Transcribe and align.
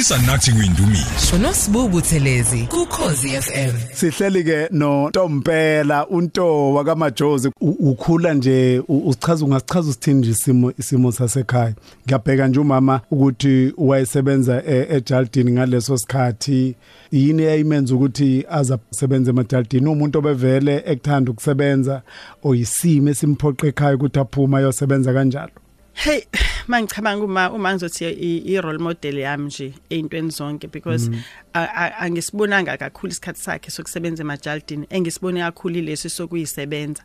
khulisa 0.00 0.18
nathi 0.26 0.52
kuyindumiso 0.52 1.36
uNosibubu 1.36 2.00
Thelezi 2.00 2.58
kuKhosi 2.58 3.28
FM 3.28 3.76
sihleli 3.94 4.44
ke 4.44 4.68
no 4.70 5.08
Ntompela 5.08 6.06
untowa 6.06 6.84
kaMajozi. 6.84 7.50
Ukhula 7.60 8.34
nje 8.34 8.82
usichaza 8.88 9.44
ungasichaza 9.44 9.88
usithini 9.88 10.18
nje 10.18 10.30
isimo 10.30 10.72
isimo 10.78 11.12
sasekhaya. 11.12 11.74
Ngiyabheka 12.06 12.48
nje 12.48 12.60
umama 12.60 13.00
ukuthi 13.10 13.72
wayesebenza 13.78 14.62
e- 14.66 14.86
eJardini 14.90 15.52
ngaleso 15.52 15.98
sikhathi. 15.98 16.74
Yini 17.12 17.42
eyayimenza 17.42 17.94
ukuthi 17.94 18.44
azasebenze 18.50 19.30
eMajardini 19.30 19.88
umuntu 19.88 20.18
obevele 20.18 20.82
ekuthanda 20.86 21.30
ukusebenza 21.30 22.02
oyisimo 22.44 23.10
esimphoqa 23.10 23.66
ekhaya 23.66 23.94
ukuthi 23.94 24.18
aphuma 24.20 24.58
ayosebenza 24.58 25.12
kanjalo? 25.12 25.52
Hey 25.94 26.22
mangicabanga 26.68 27.24
uma 27.24 27.50
uma 27.50 27.72
ngizothi 27.74 28.04
i- 28.06 28.60
role 28.60 28.78
model 28.78 29.18
yami 29.18 29.44
nje 29.46 29.74
eintweni 29.90 30.30
zonke 30.30 30.66
because 30.68 31.10
a- 31.54 31.92
angisibonanga 32.00 32.76
kakhulu 32.76 33.10
isikhathi 33.12 33.40
sakhe 33.40 33.70
sokusebenza 33.70 34.22
emajaldini 34.22 34.86
engisibone 34.90 35.40
kakhulu 35.40 35.78
ilesi 35.78 36.10
sokuyisebenza 36.10 37.02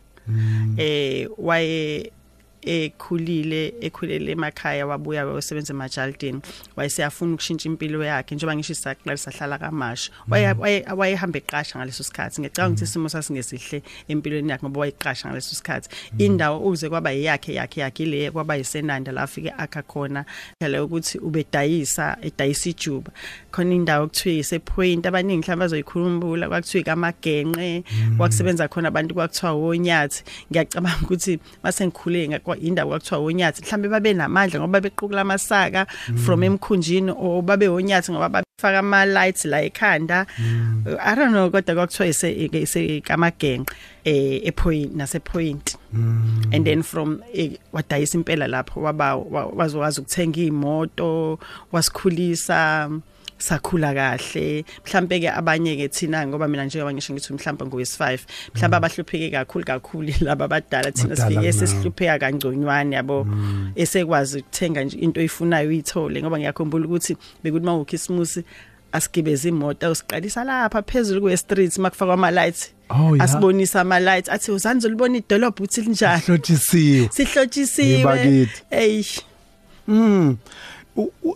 eh 0.78 1.28
waye 1.38 2.12
ekhulile 2.66 3.74
ekhulele 3.80 4.32
emakhaya 4.32 4.86
wabuya 4.86 5.26
wayesebenza 5.26 5.72
emajaldini 5.74 6.40
wayeseyafuna 6.76 7.34
ukushintsha 7.34 7.68
impilo 7.68 8.04
yakhe 8.04 8.34
njengoba 8.34 8.56
ngisho 8.56 8.72
isaqala 8.72 9.16
sahlala 9.16 9.58
kamasha. 9.58 10.12
Waye- 10.30 10.84
wayehamba 10.96 11.38
eqasha 11.38 11.78
ngaleso 11.78 12.04
sikhathi. 12.04 12.40
Ngicabanga 12.40 12.72
ukuthi 12.74 12.84
isimo 12.84 13.08
sasingesihle 13.08 13.82
empilweni 14.08 14.50
yakhe 14.50 14.66
ngoba 14.66 14.80
wayeqasha 14.80 15.28
ngaleso 15.28 15.54
sikhathi. 15.54 15.88
Indawo 16.18 16.66
uze 16.68 16.88
kwaba 16.88 17.10
yakhe 17.12 17.54
yakhe 17.54 17.80
yakhe 17.80 18.02
ile 18.02 18.30
kwaba 18.30 18.56
yisenanda 18.56 19.12
la 19.12 19.22
afike 19.22 19.50
akha 19.58 19.82
khona. 19.82 20.24
Phela 20.60 20.84
ukuthi 20.84 21.18
ubedayisa 21.18 22.16
edayisa 22.22 22.70
ijuba. 22.70 23.12
Khona 23.50 23.74
indawo 23.74 24.04
okuthiwa 24.04 24.34
isepoint 24.40 25.06
abaningi 25.06 25.38
mhlawumbe 25.40 25.64
bazoyikhumbula 25.64 26.48
kwakuthiwa 26.48 26.84
kamagenqe 26.84 27.84
kwakusebenza 28.16 28.68
khona 28.68 28.88
abantu 28.88 29.14
kwakuthiwa 29.14 29.52
wonyathi. 29.52 30.22
Ngiyacabanga 30.50 30.98
ukuthi 31.02 31.38
mase 31.62 31.86
ngikhule 31.86 32.24
ngakwa 32.56 32.68
indawo 32.68 32.90
kwakuthiwa 32.90 33.20
wonyathi 33.20 33.62
mhlawumbe 33.62 33.88
babe 33.88 34.12
namandla 34.14 34.60
ngoba 34.60 34.80
bequkula 34.80 35.20
amasaka 35.20 35.86
from 36.24 36.42
emkhunjini 36.42 37.10
o 37.10 37.42
babe 37.42 37.68
wonyathi 37.68 38.12
ngoba 38.12 38.28
bafaka 38.28 38.78
ama 38.78 39.06
lights 39.06 39.44
la 39.44 39.62
ekhanda. 39.62 40.26
I 41.00 41.14
don't 41.14 41.32
know 41.32 41.50
kodwa 41.50 41.74
kwakuthiwa 41.74 42.08
ise 42.08 42.48
ise 42.52 43.00
kamagenqe 43.00 43.74
eh 44.04 44.40
epoint 44.46 44.94
nase 44.94 45.18
point 45.20 45.76
and 46.52 46.64
then 46.64 46.82
from 46.82 47.22
eh, 47.34 47.50
wadayisa 47.72 48.18
impela 48.18 48.46
lapho 48.46 48.80
waba 48.82 49.16
wa- 49.16 49.46
wazokwazi 49.46 50.00
ukuthenga 50.00 50.40
imoto 50.40 51.38
wasikhulisa 51.72 52.90
sakhula 53.38 53.94
kahle. 53.94 54.64
Mhlambe 54.86 55.20
ke 55.20 55.30
abanye 55.30 55.76
ke 55.76 55.88
thina 55.88 56.26
ngoba 56.26 56.48
mina 56.48 56.64
njengoba 56.64 56.92
ngisho 56.92 57.12
ngithi 57.12 57.32
mhlawumbe 57.32 57.64
ngowes5 57.64 58.18
mhlawumbe 58.54 58.76
abahlupheke 58.76 59.30
kakhulu 59.30 59.64
kakhulu 59.64 60.12
laba 60.26 60.44
abadala 60.44 60.92
thina 60.92 61.16
sifike 61.16 61.52
sesihlupheka 61.52 62.18
kangconywane 62.18 62.96
yabo. 62.96 63.26
Esekwazi 63.74 64.38
ukuthenga 64.38 64.84
nje 64.84 64.98
into 64.98 65.20
oyifunayo 65.20 65.68
uyithole 65.68 66.22
ngoba 66.22 66.38
ngiyakhumbula 66.38 66.86
ukuthi 66.86 67.16
bekuthi 67.42 67.64
mawukhisimusi 67.66 68.44
asigibeza 68.92 69.48
imoto 69.48 69.90
usiqalisa 69.90 70.44
lapha 70.44 70.82
phezulu 70.82 71.20
kwe 71.20 71.36
street 71.36 71.78
makufakwa 71.78 72.14
ama 72.14 72.30
lights 72.30 72.72
Oh, 72.88 73.16
ya. 73.16 73.24
asibonisa 73.24 73.80
ama 73.80 74.00
lights 74.00 74.28
athi 74.28 74.50
uzanze 74.52 74.86
ulibona 74.88 75.16
idolobha 75.18 75.64
uthi 75.64 75.80
linjani? 75.80 76.22
Hlotshisiwe 76.26 77.08
sihlotshisiwe. 77.12 77.88
Yibakithi. 77.98 78.62
ey 78.70 79.04
Mm. 79.88 80.36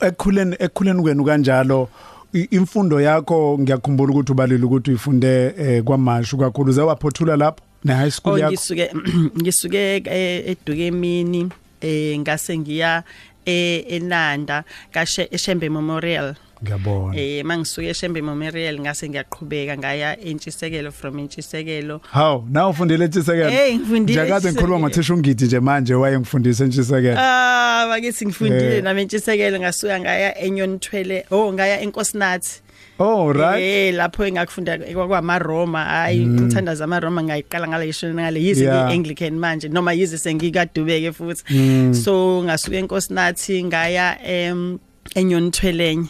Ekukhuleni 0.01 0.57
ekukhuleni 0.59 1.03
kwenu 1.03 1.25
kanjalo 1.25 1.89
imfundo 2.33 3.01
yakho 3.01 3.59
ngiyakhumbula 3.59 4.13
ukuthi 4.13 4.33
ubalile 4.33 4.65
ukuthi 4.65 4.91
uyifunde 4.91 5.55
eh, 5.59 5.83
kwamashu 5.83 6.39
kakhulu. 6.39 6.73
Zawaphothula 6.73 7.37
lapho 7.37 7.63
ne 7.85 7.95
high 7.95 8.11
school 8.11 8.33
oh 8.33 8.39
yakho? 8.39 8.53
ngisuke 8.53 8.91
ngisuke 9.41 10.03
eh, 10.05 10.49
edukemini 10.51 11.49
eh 11.81 12.19
ngase 12.19 12.59
ngiya 12.59 13.03
eh, 13.45 13.85
enanda 13.89 14.65
kashe 14.93 15.29
eShembe 15.31 15.69
Memorial. 15.69 16.35
Ngiyabona. 16.63 17.17
Eh 17.17 17.45
mangisuke 17.45 17.89
eShembe 17.89 18.23
Memorial 18.23 18.81
ngase 18.81 19.09
ngiyaqhubeka 19.09 19.77
ngaya 19.79 20.17
entshisekelo 20.21 20.93
from 20.93 21.19
entshisekelo. 21.19 22.01
Haw 22.13 22.43
naw 22.51 22.71
ufundile 22.71 23.05
entshisekelo? 23.05 23.51
Eh, 23.51 23.75
ngifundile 23.79 24.23
Njakade 24.23 24.53
ngikhuluma 24.53 24.77
entshisekelo. 24.77 24.79
ngothisha 24.81 25.15
ungidi 25.15 25.45
nje 25.45 25.61
manje 25.61 25.95
waye 25.95 26.19
ngifundisa 26.19 26.65
entshisekelo. 26.65 27.17
Ah 27.19 27.87
bakithi 27.89 28.27
ngifundile 28.27 28.77
Eh. 28.77 28.83
nami 28.85 29.03
entshisekelo 29.03 29.59
ngasuka 29.61 30.01
ngaya 30.01 30.39
enyonithwele 30.39 31.25
oh 31.31 31.53
ngaya 31.53 31.81
enkosinathi. 31.81 32.61
Oh 33.03 33.33
right. 33.33 33.63
Eh 33.63 33.95
lapho 33.95 34.27
engakufunda 34.27 34.79
kwakwama 34.79 35.39
Roma 35.39 35.85
hayi 35.85 36.27
ngithanda 36.27 36.75
zama 36.75 37.01
Roma 37.01 37.23
ngayiqala 37.23 37.69
ngale 37.69 37.87
yishona 37.87 38.15
ngale 38.15 38.41
yize 38.43 38.65
Yeah. 38.65 38.87
ngi 38.87 38.93
Anglican 38.95 39.39
manje 39.39 39.69
noma 39.69 39.93
yize 39.93 40.19
sengikadubeke 40.19 41.13
futhi. 41.13 41.45
Mm. 41.51 41.95
so 41.95 42.43
ngasuka 42.45 42.77
enkosinathi 42.77 43.65
ngaya 43.65 44.19
em 44.25 44.79
enyonithwelenye 45.15 46.09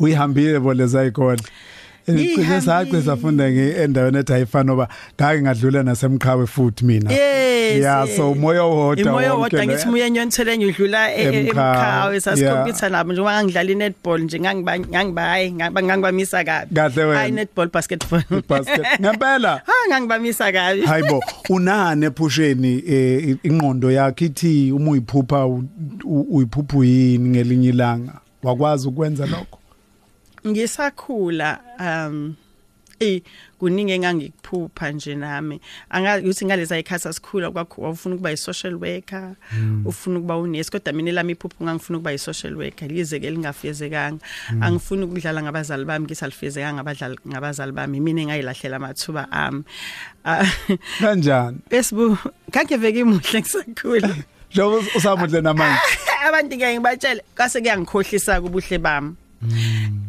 uyihambile 0.00 0.58
bo 0.60 0.74
leza 0.74 1.04
ikole 1.04 1.42
Ngiyihambile. 2.10 2.44
Cishe 2.44 2.60
sace 2.60 3.02
safunda 3.02 3.50
ngendaweni 3.50 4.18
ethi 4.18 4.32
ayifana 4.32 4.72
oba 4.72 4.88
ngake 5.20 5.42
ngadlula 5.42 5.82
nasemkhawe 5.82 6.46
futhi 6.46 6.84
mina. 6.84 7.12
Yes 7.12 7.80
Yeah 7.82 8.08
eh. 8.10 8.16
so 8.16 8.30
umoya 8.32 8.62
wodwa 8.64 9.02
imoya 9.06 9.34
wonke 9.34 9.42
wodwa 9.56 9.60
le- 9.60 9.66
ngithi 9.66 9.88
muye 9.88 10.06
enyonithwelenye 10.06 10.66
udlula 10.66 11.14
e- 11.14 11.22
e- 11.22 11.24
Emkhawe, 11.24 11.48
emkhawe 11.48 12.20
sasikhompyutha 12.20 12.86
yeah. 12.86 12.92
nabo 12.92 13.12
njengoba 13.12 13.32
ngangidlala 13.34 13.70
i-netball 13.72 14.20
nje 14.22 14.40
ngangiba 14.40 14.78
ngangiba 14.78 15.22
hayi 15.22 15.52
ngaba- 15.52 15.82
ngangibamisa 15.82 16.44
kabi. 16.44 16.74
Kahle 16.74 17.04
wena. 17.04 17.18
hayi 17.18 17.32
netball 17.32 17.68
basketball. 17.72 18.22
Basket. 18.48 18.86
Ngempela. 19.00 19.62
Ha 19.66 19.72
ngangibamisa 19.88 20.52
kabi. 20.52 20.80
Hayibo 20.82 21.20
unane 21.50 22.06
ephusheni 22.06 22.82
eh, 22.88 23.36
ingqondo 23.42 23.90
yakhe 23.90 24.24
ithi 24.24 24.72
uma 24.72 24.90
uyiphupha 24.90 25.46
u- 25.46 25.64
u- 26.04 26.26
uyiphuphu 26.36 26.84
yini 26.84 27.28
ngelinye 27.28 27.68
ilanga? 27.68 28.12
Wakwazi 28.42 28.88
ukwenza 28.88 29.26
lokho? 29.26 29.58
Ngisakhula 30.46 31.60
um 31.80 32.34
eh 33.02 33.22
kuningi 33.58 33.92
engangikuphupha 33.92 34.90
nje 34.92 35.14
nami. 35.14 35.60
Angazi 35.90 36.24
ukuthi 36.24 36.44
ngaleza 36.44 36.78
ikhasa 36.78 37.12
sikhula 37.12 37.50
kwakho 37.50 37.90
ufuna 37.90 38.14
ukuba 38.14 38.32
i-social 38.32 38.74
worker 38.74 39.34
ufuna 39.84 40.18
ukuba 40.18 40.38
unesi 40.38 40.70
kodwa 40.70 40.92
mina 40.92 41.12
lami 41.12 41.32
iphupho 41.32 41.64
ngangifuna 41.64 41.98
ukuba 41.98 42.12
i-social 42.12 42.56
worker 42.56 42.88
lize 42.88 43.20
ke 43.20 43.30
lingafezekanga. 43.30 44.24
Angifuni 44.60 45.04
ukudlala 45.04 45.42
ngabazali 45.42 45.84
bami 45.84 46.04
ngisalifezekanga 46.06 46.80
abadlali 46.80 47.18
ngabazali 47.28 47.72
bami. 47.72 48.00
Mina 48.00 48.22
engayilahlela 48.22 48.76
amathuba 48.76 49.32
ami. 49.32 49.62
Ah, 50.24 50.46
kanjani? 51.00 51.58
Esibu 51.70 52.18
ngake 52.50 52.76
veke 52.76 52.98
imuhle 52.98 53.40
ngisakhula. 53.40 54.14
njengoba 54.52 54.86
usamuhle 54.96 55.40
namanje. 55.40 55.80
abantu 56.28 56.56
ngeke 56.56 56.74
ngibatshele. 56.74 57.22
Kase 57.34 57.60
kuyangikhohlisa 57.60 58.40
kubuhle 58.40 58.78
bami 58.78 59.14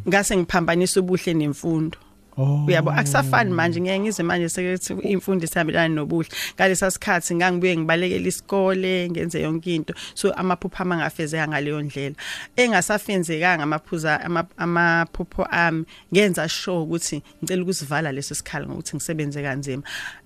ngase 0.07 0.37
ngiphambanisa 0.37 0.99
ubuhle 0.99 1.33
nemfundo. 1.33 1.97
Oh. 2.37 2.65
Uyabo 2.67 2.91
akusafani 2.91 3.51
manje. 3.53 3.81
Ngeke 3.81 3.99
ngize 3.99 4.23
manje 4.23 4.49
sekuthi 4.49 4.93
imfundo 4.93 5.45
isihambelana 5.45 5.95
nobuhle. 5.95 6.29
Ngalesa 6.55 6.91
sikhathi 6.91 7.35
ngangibuye 7.35 7.77
ngibalekela 7.77 8.27
isikole 8.27 9.09
ngenze 9.09 9.41
yonke 9.41 9.75
into. 9.75 9.93
So 10.15 10.31
amaphupho 10.33 10.83
amangafezeka 10.83 11.47
ngaleyo 11.47 11.81
ndlela. 11.81 12.15
Engasafenzekanga 12.55 13.63
amaphuza 13.63 14.21
ama- 14.21 14.45
amaphupho 14.57 15.43
ami 15.51 15.85
ngenza 16.13 16.49
sure 16.49 16.77
ukuthi 16.77 17.21
ngicela 17.43 17.61
ukusivala 17.63 18.11
leso 18.11 18.35
sikhala 18.35 18.65
ngokuthi 18.65 18.95
ngisebenze 18.95 19.41
kanzima. 19.43 19.83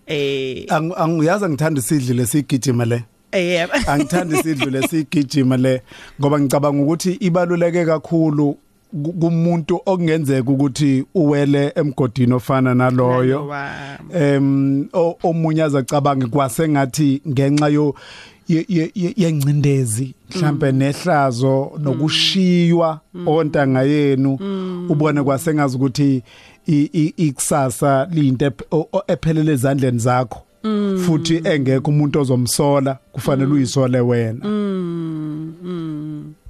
Eh 0.08 0.66
Ang- 0.70 0.96
angiyazi 0.98 1.46
ngithanda 1.50 1.80
isidlo 1.80 2.16
lesigijima 2.16 2.86
le. 2.86 3.04
Eh 3.38 3.68
angithanda 3.88 4.40
isidlo 4.40 4.70
lesigijima 4.70 5.58
le 5.58 5.82
ngoba 6.20 6.40
ngicabanga 6.40 6.84
ukuthi 6.84 7.12
ibaluleke 7.20 7.86
kakhulu 7.86 8.58
ku- 9.04 9.14
kumuntu 9.14 9.82
okungenzeka 9.86 10.52
ukuthi 10.52 11.06
uwele 11.16 11.72
emgodini 11.76 12.34
ofana 12.34 12.76
naloyo. 12.76 13.40
Em 14.14 14.88
omunye 15.24 15.64
azacabanga 15.64 16.28
kwasengathi 16.28 17.22
ngenxa 17.28 17.68
yo 17.70 17.96
ye- 18.48 18.66
ye- 18.70 18.92
ye- 18.96 19.14
yencindezi 19.18 20.14
mhlambe 20.36 20.72
nehlazo 20.72 21.72
nokushiywa 21.80 23.00
ontanga 23.26 23.84
yenu. 23.84 24.40
Ubone 24.90 25.24
kwasengazi 25.24 25.76
ukuthi 25.78 26.24
ikusasa 27.18 28.08
liyinto 28.12 28.52
ephelele 29.08 29.52
ezandleni 29.54 30.00
zakho. 30.00 30.40
Futhi 31.06 31.42
engekho 31.44 31.92
umuntu 31.92 32.20
ozomsola 32.20 32.98
kufanele 33.12 33.52
uyisole 33.54 34.00
wena. 34.00 34.40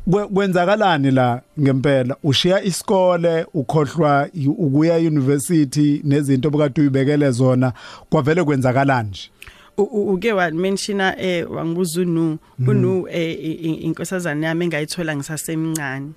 Kwe- 0.10 0.28
kwenzakalani 0.28 1.12
la 1.12 1.42
ngempela? 1.60 2.16
Ushiya 2.24 2.64
isikole 2.64 3.46
ukhohlwa 3.54 4.30
ukuya 4.58 4.98
university 4.98 6.02
nezinto 6.04 6.48
obukade 6.48 6.82
uyibekele 6.82 7.32
zona 7.32 7.74
kwavele 8.10 8.44
kwenzakalani 8.44 9.10
nje? 9.10 9.30
Uke 9.78 10.34
wa 10.34 10.52
mentiona 10.52 11.20
eh 11.22 11.52
wangibuza 11.52 12.02
unu 12.02 12.38
unu 12.68 13.08
eh 13.12 13.84
inkosazana 13.84 14.48
yami 14.48 14.66
engayithola 14.66 15.16
ngisasemncane. 15.16 16.10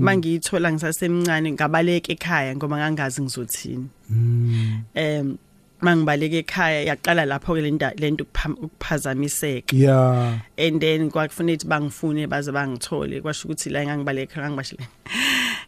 Mangiyithola 0.00 0.72
ngisasemncane 0.72 1.52
ngabaleka 1.52 2.12
ekhaya 2.12 2.56
ngoba 2.56 2.76
ngangazi 2.76 3.22
ngizothini. 3.22 3.86
Em 4.94 5.36
mangibaleke 5.84 6.38
ekhaya 6.44 6.80
yaqala 6.90 7.26
lapho 7.28 7.54
ke 7.54 7.62
lento 7.62 7.90
lento 8.00 8.24
ukuphazamiseka. 8.24 9.72
Yeah 9.72 10.40
and 10.58 10.80
then 10.80 11.10
kwakufanele 11.10 11.56
ukuthi 11.56 11.66
bangifune 11.66 12.26
baze 12.26 12.52
bangithole 12.52 13.20
kwasho 13.20 13.48
ukuthi 13.48 13.70
la 13.70 13.82
engangibaleka 13.82 14.40
ngangibashile 14.40 14.88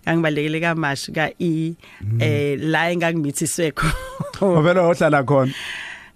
ngangibalekele 0.04 0.60
kaMashi 0.60 1.12
ka 1.12 1.30
E 1.38 1.74
eh 2.20 2.58
la 2.60 2.90
engangibithiswe 2.90 3.72
khona 3.76 4.58
Ovela 4.58 4.82
ohlala 4.82 5.22
khona. 5.24 5.52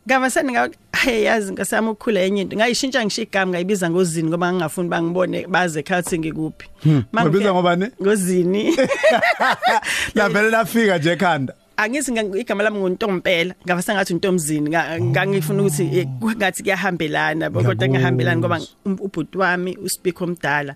Ngamasani 0.07 0.53
nga 0.53 0.71
hey 0.93 1.25
yazi 1.25 1.53
ngasami 1.53 1.89
ukukhula 1.89 2.21
enye 2.21 2.43
into. 2.43 2.57
Ngayishintsha 2.57 3.05
ngisho 3.05 3.23
igama 3.23 3.51
ngayibiza 3.51 3.91
ngozini 3.91 4.29
ngoba 4.29 4.53
ngingafuni 4.53 4.89
bangibone 4.89 5.47
baze 5.47 5.83
khathi 5.83 6.19
ngikuphi. 6.19 6.69
Mayibiza 7.13 7.53
ngoba 7.53 7.77
ne 7.77 7.91
ngozini. 8.03 8.77
La 10.15 10.29
vele 10.29 10.51
lafika 10.51 10.99
nje 10.99 11.13
ekhanda. 11.13 11.55
Angithi 11.83 12.11
igama 12.41 12.63
lami 12.63 12.79
ngontompela 12.79 13.55
ngaba 13.65 13.83
sengathi 13.83 14.15
untomzini 14.15 14.71
ngangifuna 14.71 15.63
ukuthi 15.63 16.07
ngathi 16.37 16.63
kuyahambelana 16.63 17.51
kodwa 17.51 17.89
ngihambelana 17.89 18.39
ngoba 18.41 18.61
ubhuti 18.85 19.39
wami 19.39 19.77
uspeak 19.77 20.21
omdala 20.21 20.75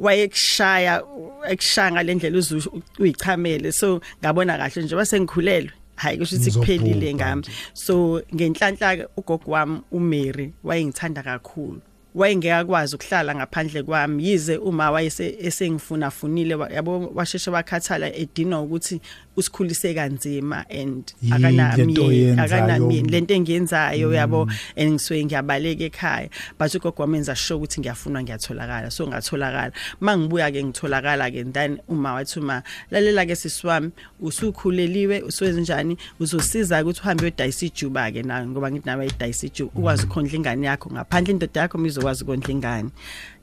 wayekushaya 0.00 1.02
ekushaya 1.48 1.92
ngalendlela 1.92 2.38
uzuyichamele 2.38 3.72
so 3.72 4.00
ngabona 4.20 4.58
kahle 4.58 4.82
nje 4.82 4.96
base 4.96 5.20
ngikhulelwe. 5.20 5.72
Hayi 5.96 6.18
kusho 6.18 6.36
ukuthi 6.36 6.50
kuphelile 6.50 7.14
ngami. 7.14 7.44
So 7.74 8.22
ngenhlanhla 8.34 9.08
ugogo 9.16 9.50
wami 9.50 9.80
uMary 9.92 10.52
wayengithanda 10.64 11.22
kakhulu. 11.22 11.80
Wayengekakwazi 12.14 12.96
ukuhlala 12.96 13.34
ngaphandle 13.34 13.82
kwami. 13.82 14.24
Yize 14.26 14.56
uma 14.56 14.90
wayese 14.90 15.36
esengifuna 15.40 16.10
funile 16.10 16.58
yabo 16.74 17.12
washeshe 17.14 17.50
wakhathala 17.50 18.14
edinwa 18.14 18.62
ukuthi 18.62 19.00
usikhulise 19.36 19.94
kanzima 19.94 20.64
and 20.70 21.12
akanami 21.30 22.36
akanami 22.38 23.02
lento 23.02 23.34
engiyenzayo 23.34 24.12
yabo? 24.12 24.48
And 24.76 24.92
ngisuke 24.92 25.24
ngiyabaleka 25.24 25.84
ekhaya. 25.84 26.30
But 26.58 26.74
ugogo 26.74 27.02
wami 27.02 27.18
enza 27.18 27.36
sure 27.36 27.58
ukuthi 27.58 27.80
ngiyafunwa 27.80 28.22
ngiyatholakala. 28.22 28.90
So 28.90 29.06
ngatholakala. 29.06 29.72
Mangibuya 30.00 30.50
ke 30.52 30.64
ngitholakala 30.64 31.30
ke 31.30 31.52
then 31.52 31.80
uma 31.88 32.14
wathi 32.14 32.40
uma 32.40 32.62
lalela 32.90 33.26
ke 33.26 33.36
sisiwami 33.36 33.90
usukhuleliwe 34.20 35.22
usuwenza 35.22 35.60
njani 35.60 35.98
uzosiza 36.20 36.82
ukuthi 36.82 37.00
uhambe 37.00 37.22
uyodayisa 37.22 37.66
ijuba 37.66 38.10
ke 38.10 38.22
na? 38.22 38.46
Ngoba 38.46 38.70
ngithi 38.70 38.86
nawe 38.86 39.06
idayisa 39.06 39.46
ijuba. 39.46 39.72
Ukwazi 39.74 40.06
ukhondla 40.06 40.36
ingane 40.36 40.66
yakho 40.66 40.90
ngaphandle 40.90 41.32
indoda 41.32 41.60
yakho 41.60 41.78
mizokwazi 41.78 42.24
ukondla 42.24 42.50
ingane. 42.50 42.90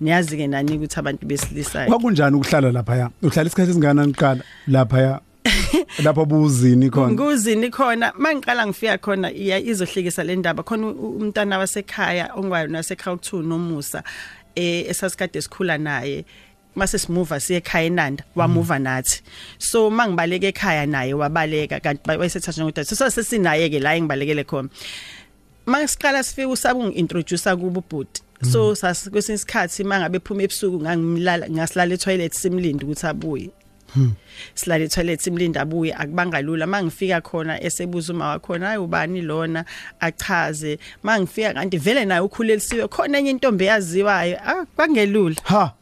Niyazi 0.02 0.38
ke 0.38 0.48
nani 0.48 0.78
ukuthi 0.78 1.00
abantu 1.00 1.26
besilisa 1.26 1.86
kwakunjani 1.86 2.36
ukuhlala 2.36 2.72
lapha 2.72 2.96
ya 2.96 3.10
uhlala 3.22 3.48
isikhathi 3.48 3.72
esingana 3.72 4.06
niqala 4.06 4.44
lapha 4.68 5.02
ya 5.02 5.22
lapho 6.04 6.26
buzini 6.26 6.90
khona? 6.90 7.14
Nguzini 7.14 7.70
khona. 7.70 8.14
Mangiqala 8.18 8.68
ngifika 8.68 8.98
khona 8.98 9.32
iya 9.32 9.60
izohlekisa 9.60 10.24
le 10.24 10.36
ndaba. 10.36 10.64
Khona 10.64 10.88
umntana 10.88 11.58
wasekhaya 11.58 12.34
ongwayo 12.36 12.68
ukuthu 12.68 13.42
nomusa 13.42 14.04
eh 14.56 14.90
esasikade 14.90 15.40
esikhula 15.40 15.78
naye 15.78 16.26
mase 16.76 16.98
simuva 16.98 17.40
siye 17.40 17.60
ekhaya 17.60 17.86
eNanda 17.86 18.24
wamuva 18.36 18.80
nathi. 18.80 19.22
So 19.58 19.90
mangibaleka 19.90 20.48
ekhaya 20.48 20.86
naye 20.86 21.14
wabaleka 21.14 21.80
kanti 21.80 22.10
wayesethatha 22.10 22.64
ngodade 22.64 22.86
so 22.86 23.10
sesinaye 23.10 23.70
ke 23.70 23.80
la 23.80 23.96
engibalekele 23.96 24.44
khona. 24.44 24.70
Masiqala 25.66 26.24
sifika 26.24 26.48
usabu 26.48 26.84
ngintroduce 26.84 27.56
kubo 27.56 27.80
ubhuti. 27.80 28.22
So 28.44 28.76
sasikwesinye 28.76 29.36
isikhathi 29.36 29.84
mangabe 29.84 30.18
ephuma 30.18 30.44
ebusuku 30.44 30.82
ngangimlala 30.82 31.50
ngasilala 31.50 31.94
etoilet 31.94 32.34
simlindi 32.34 32.86
ukuthi 32.86 33.08
abuye. 33.08 33.52
Silale 34.54 34.88
toilet 34.88 35.28
imlinda 35.28 35.62
abuye 35.62 35.94
akubanga 35.94 36.42
lula. 36.42 36.68
Mangifika 36.68 37.22
khona 37.22 37.64
esebuza 37.64 38.14
uma 38.14 38.28
wakhona 38.28 38.68
hayi 38.68 38.78
ubani 38.80 39.22
lona? 39.22 39.66
Achaze. 40.00 40.80
Mangifika 41.04 41.54
kanti 41.54 41.78
vele 41.78 42.06
naye 42.06 42.22
ukhulelisiwe 42.22 42.88
khona 42.88 43.18
enye 43.18 43.30
intombi 43.30 43.66
yaziwayo 43.66 44.38
ah 44.46 44.66
kwangelula. 44.76 45.36
Ha 45.44 45.74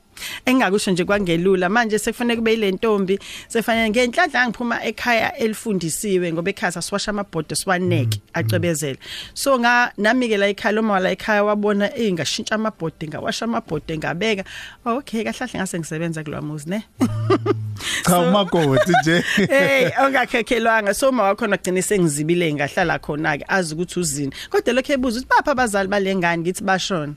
engakusho 0.46 0.92
nje 0.92 1.06
kwangelula. 1.06 1.70
Manje 1.70 2.00
sekufanele 2.00 2.36
kube 2.36 2.54
ile 2.54 2.72
ntombi 2.72 3.20
sefanele 3.48 3.90
ngenhlanhla 3.90 4.48
ngiphuma 4.48 4.84
ekhaya 4.84 5.38
elifundisiwe 5.38 6.34
ngoba 6.34 6.50
ekhaya 6.50 6.72
sasiwasha 6.72 7.12
amabhodo 7.12 7.56
siwaneke 7.56 8.22
acebezela 8.34 8.98
so 9.34 9.60
nga 9.60 9.92
nami 9.98 10.30
ke 10.30 10.38
la 10.38 10.48
ekhaya 10.48 10.76
lo 10.76 10.82
mawala 10.82 11.12
ekhaya 11.12 11.44
wabona 11.44 11.96
engashintsha 11.96 12.56
amabhodo 12.56 13.08
ngawasha 13.08 13.46
amabhodo 13.46 13.98
ngabeka. 13.98 14.44
Okay 14.86 15.24
kahlahle 15.24 15.60
ngase 15.60 15.80
ngisebenza 15.80 16.24
kulwa 16.24 16.42
muzi 16.42 16.70
ne? 16.70 16.84
Cha 18.06 18.20
umakoti 18.20 18.92
nje. 19.02 19.24
Hey 19.50 19.90
ongakhekhelwanga. 20.04 20.94
So 20.94 21.10
uma 21.10 21.24
wakho 21.24 21.48
nagcina 21.48 21.82
sengizibile 21.82 22.54
ngahlala 22.54 23.00
khona 23.00 23.38
ke 23.38 23.46
azi 23.48 23.74
ukuthi 23.74 24.00
uzini. 24.00 24.34
Kodwa 24.50 24.74
lokho 24.74 24.94
ebuza 24.94 25.20
ukuthi 25.20 25.30
bapha 25.30 25.52
abazali 25.52 25.90
balengane? 25.90 26.42
Ngithi 26.42 26.64
bashona. 26.64 27.14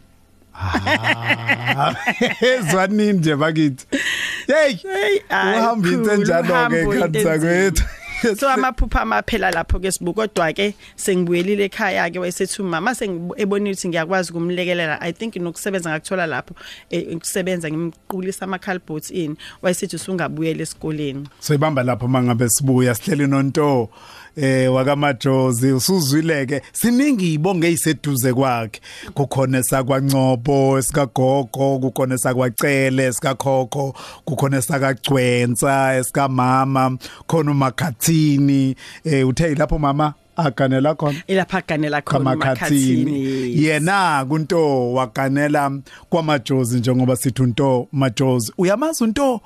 ezwanini 2.50 3.12
nje 3.12 3.36
bakithi. 3.36 3.86
Hey 4.46 4.76
uhambise 5.30 6.16
njalo 6.16 6.68
ke 6.68 6.80
ekhanda 6.80 7.22
sakwethu 7.22 7.84
so 8.38 8.48
amaphupha 8.48 9.00
amaphela 9.00 9.50
lapho 9.50 9.78
ke 9.80 9.92
sibu 9.92 10.14
kodwa 10.14 10.52
ke 10.52 10.74
sengibuyelile 10.96 11.64
ekhaya 11.64 12.10
ke 12.10 12.18
wayesethi 12.18 12.62
mama 12.62 12.94
sengibonile 12.94 13.72
ukuthi 13.72 13.88
ngiyakwazi 13.88 14.32
kumlekelela 14.32 15.00
i 15.00 15.12
think 15.12 15.36
nokusebenza 15.36 15.90
ngakuthola 15.90 16.26
lapho 16.26 16.54
ukusebenza 17.12 17.70
ngimqulisa 17.70 18.44
ama 18.44 18.58
calbots 18.58 19.10
in 19.10 19.36
wayesethi 19.62 19.96
usungabuyela 19.96 20.62
esikoleni. 20.62 21.28
So 21.40 21.54
ibamba 21.54 21.82
lapho 21.82 22.08
mangabe 22.08 22.48
sibuya 22.48 22.94
sihleli 22.94 23.26
nonto 23.26 23.90
eh 24.36 24.72
wakamajozi 24.74 25.72
usuzwileke. 25.72 26.62
Siningi 26.72 27.34
ibonge 27.34 27.66
eziseduze 27.68 28.32
kwakhe. 28.32 28.80
Kukhona 29.14 29.62
sakwaNcobo 29.62 30.82
sikagogo 30.82 31.78
kukhona 31.78 32.18
sakwacele 32.18 33.12
sikakhokho 33.12 33.94
kukhona 34.24 34.62
sakagcwensa 34.62 35.94
esikamama 35.96 36.98
khona 37.26 37.50
umakhathini. 37.50 38.76
Eh 39.04 39.28
uthe 39.28 39.54
lapho 39.54 39.78
mama? 39.78 40.14
Aganela 40.36 40.94
khona? 40.94 41.22
Ilapha 41.26 41.58
aganela 41.58 42.00
khona 42.02 42.20
umakhathini 42.34 43.64
yena 43.64 44.24
kunto 44.28 44.92
waganela 44.92 45.70
kwamajozi 46.10 46.78
njengoba 46.78 47.16
sithi 47.16 47.42
unto 47.42 47.88
majozi 47.92 48.52
uyamazi 48.58 49.04
unto? 49.04 49.40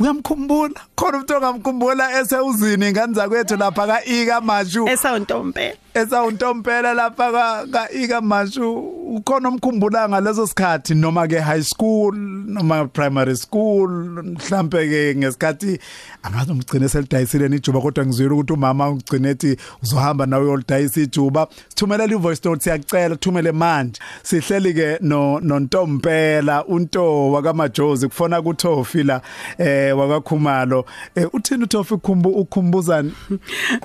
Uyamkhumbula? 0.00 0.74
Khona 0.96 1.16
umuntu 1.16 1.34
ongamkhumbula 1.36 2.20
esewuzini 2.20 2.88
ingane 2.88 3.14
zakwethu 3.14 3.56
lapha 3.56 3.86
ka 3.86 4.04
Ika 4.04 4.40
Mashu. 4.40 4.88
Esawuntompe 4.88 5.76
esawuntompela 5.94 6.94
lapha 6.94 7.32
ka 7.32 7.66
ka 7.72 7.88
Ika 7.92 8.20
Mashu 8.20 8.74
ukhona 9.16 9.48
omkhumbula 9.48 10.08
ngaleso 10.08 10.46
sikhathi 10.46 10.94
noma 10.94 11.28
ke 11.28 11.40
high 11.40 11.62
school 11.62 12.12
noma 12.14 12.88
primary 12.88 13.36
school 13.36 13.88
mhlambe 14.22 14.88
ke 14.88 15.14
ngesikhathi 15.16 15.78
angazi 16.22 16.52
umgcine 16.52 16.88
selidayisile 16.88 17.46
ijuba 17.46 17.80
kodwa 17.80 18.06
ngizwile 18.06 18.34
ukuthi 18.34 18.52
umama 18.52 18.90
ugcine 18.90 19.28
ethi 19.28 19.56
uzohamba 19.82 20.26
nawe 20.26 20.44
uyolidayisa 20.44 21.00
ijuba. 21.00 21.46
Sithumela 21.68 22.04
i 22.04 22.14
voice 22.14 22.48
note 22.48 22.62
siyacela 22.62 23.16
thumele 23.16 23.52
manje. 23.52 24.00
Sihleli 24.22 24.74
ke 24.74 24.98
no 25.00 25.40
nontompela 25.40 26.64
unto 26.66 27.32
wakamajozi 27.32 28.08
kufona 28.08 28.42
kuTofi 28.42 29.02
la 29.02 29.20
eh 29.58 29.98
wakakhumalo 29.98 30.84
eh 31.14 31.28
uthini 31.32 31.64
uTofi 31.64 31.96
khumbu 31.96 32.28
ukhumbuzani 32.28 33.12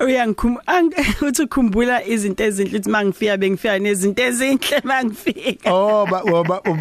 uyangikhumbuza 0.04 1.28
uthi 1.28 1.42
ukhumbula 1.42 1.99
izinto 2.06 2.44
ezinhle 2.44 2.78
uthi 2.78 2.90
mangifika 2.90 3.36
bengifika 3.36 3.78
nezinto 3.78 4.22
ezinhle 4.22 4.80
mangifika 4.84 5.72
oh 5.72 6.06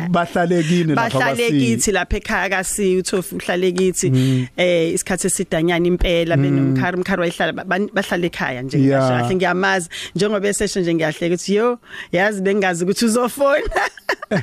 bahlalekini 0.10 0.96
lapha 0.96 1.20
bahlalekithi 1.20 1.92
lapha 1.92 2.18
ekhaya 2.18 2.50
kasi 2.50 2.98
uTofi 2.98 3.36
uhlalekithi 3.36 4.48
eh 4.58 4.94
isikhathi 4.94 5.28
esidanyana 5.28 5.88
impela 5.88 6.38
benomkhari 6.38 6.98
umkhari 6.98 7.22
wayihlala 7.22 7.54
bahlala 7.94 8.26
ekhaya 8.26 8.62
nje 8.62 8.78
kahle 8.90 9.36
ngiyamazi. 9.36 9.90
Njengoba 10.16 10.48
esesho 10.48 10.80
nje 10.80 10.94
ngiyahleka 10.94 11.36
ukuthi 11.36 11.56
yo 11.56 11.80
yazi 12.12 12.42
bengazi 12.42 12.84
ukuthi 12.84 13.06
uzofona. 13.06 13.82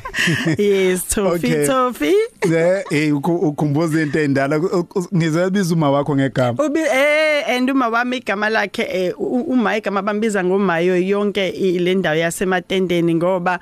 Yes 0.58 1.08
Tofi 1.08 1.46
okay. 1.46 1.66
Tofi. 1.66 2.14
Eh 2.42 2.84
hey 2.90 3.12
ukhumbuza 3.12 4.02
into 4.02 4.20
endala 4.20 4.60
ngizebiza 5.14 5.74
uma 5.74 5.90
wakho 5.90 6.16
ngegama. 6.16 6.64
Ubi 6.64 6.80
eh 6.80 7.44
and 7.48 7.70
uma 7.70 7.88
wami 7.88 8.16
igama 8.16 8.50
lakhe 8.50 9.14
uma 9.18 9.76
igama 9.76 10.02
bambiza 10.02 10.44
ngomayo 10.66 10.96
yonke 10.98 11.50
le 11.78 11.94
ndawo 11.94 12.16
yasematendeni 12.16 13.14
ngoba 13.14 13.58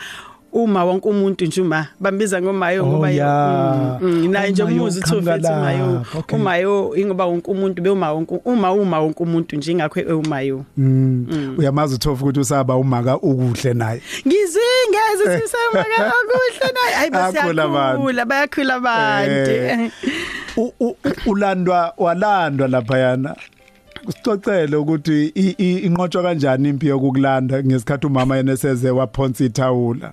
uma 0.52 0.84
wonke 0.84 1.08
umuntu 1.08 1.44
nje 1.44 1.60
uma 1.62 1.86
bambiza 2.00 2.42
ngomayo 2.42 2.84
Oh, 2.84 2.86
ngoba 2.86 3.10
yeah. 3.10 3.98
yo- 4.02 4.08
mm, 4.08 4.30
naye 4.30 4.50
nje 4.50 4.62
Umayo 4.62 4.76
umuzi 4.80 4.98
uthi 5.00 5.08
uqhamuka 5.10 5.30
ufethi 5.34 5.52
umayo 5.52 5.86
lapho, 5.92 6.18
okay. 6.18 6.38
umayo 6.38 6.92
ingoba 6.96 7.24
wonke 7.26 7.50
umuntu 7.50 7.82
be 7.82 7.90
uma 7.90 8.12
wonke 8.12 8.40
uma 8.44 8.72
uma 8.72 9.00
wonke 9.00 9.22
umuntu 9.22 9.56
nje 9.56 9.72
ingakho 9.72 10.00
umayo 10.00 10.64
Mm. 10.76 11.54
Uyamazi 11.58 11.94
uthofa 11.94 12.22
ukuthi 12.24 12.40
usaba 12.40 12.76
umaka 12.76 13.16
ukuhle 13.18 13.74
naye. 13.74 14.00
ngizingeze 14.26 15.40
sisamaka 15.40 16.12
okuhle 16.20 16.72
naye 16.74 16.94
hayi 16.96 17.10
Akhula 17.12 17.62
abantu. 17.64 18.02
basiyakhula 18.02 18.24
bayakhula 18.24 18.74
abantu 18.74 19.50
Eh. 19.50 19.90
U- 20.56 20.72
u- 20.80 20.96
u- 21.04 21.30
ulandwa 21.30 21.94
walandwa 21.98 22.68
lapha 22.68 22.98
yana. 22.98 23.36
Usicocele 24.06 24.76
ukuthi 24.76 25.26
inqotshwa 25.86 26.22
kanjani 26.22 26.68
impi 26.68 26.86
yokukulanda 26.86 27.62
ngesikhathi 27.62 28.06
umama 28.06 28.36
yena 28.36 28.52
eseze 28.52 28.90
waphonsa 28.90 29.44
ithawula. 29.44 30.12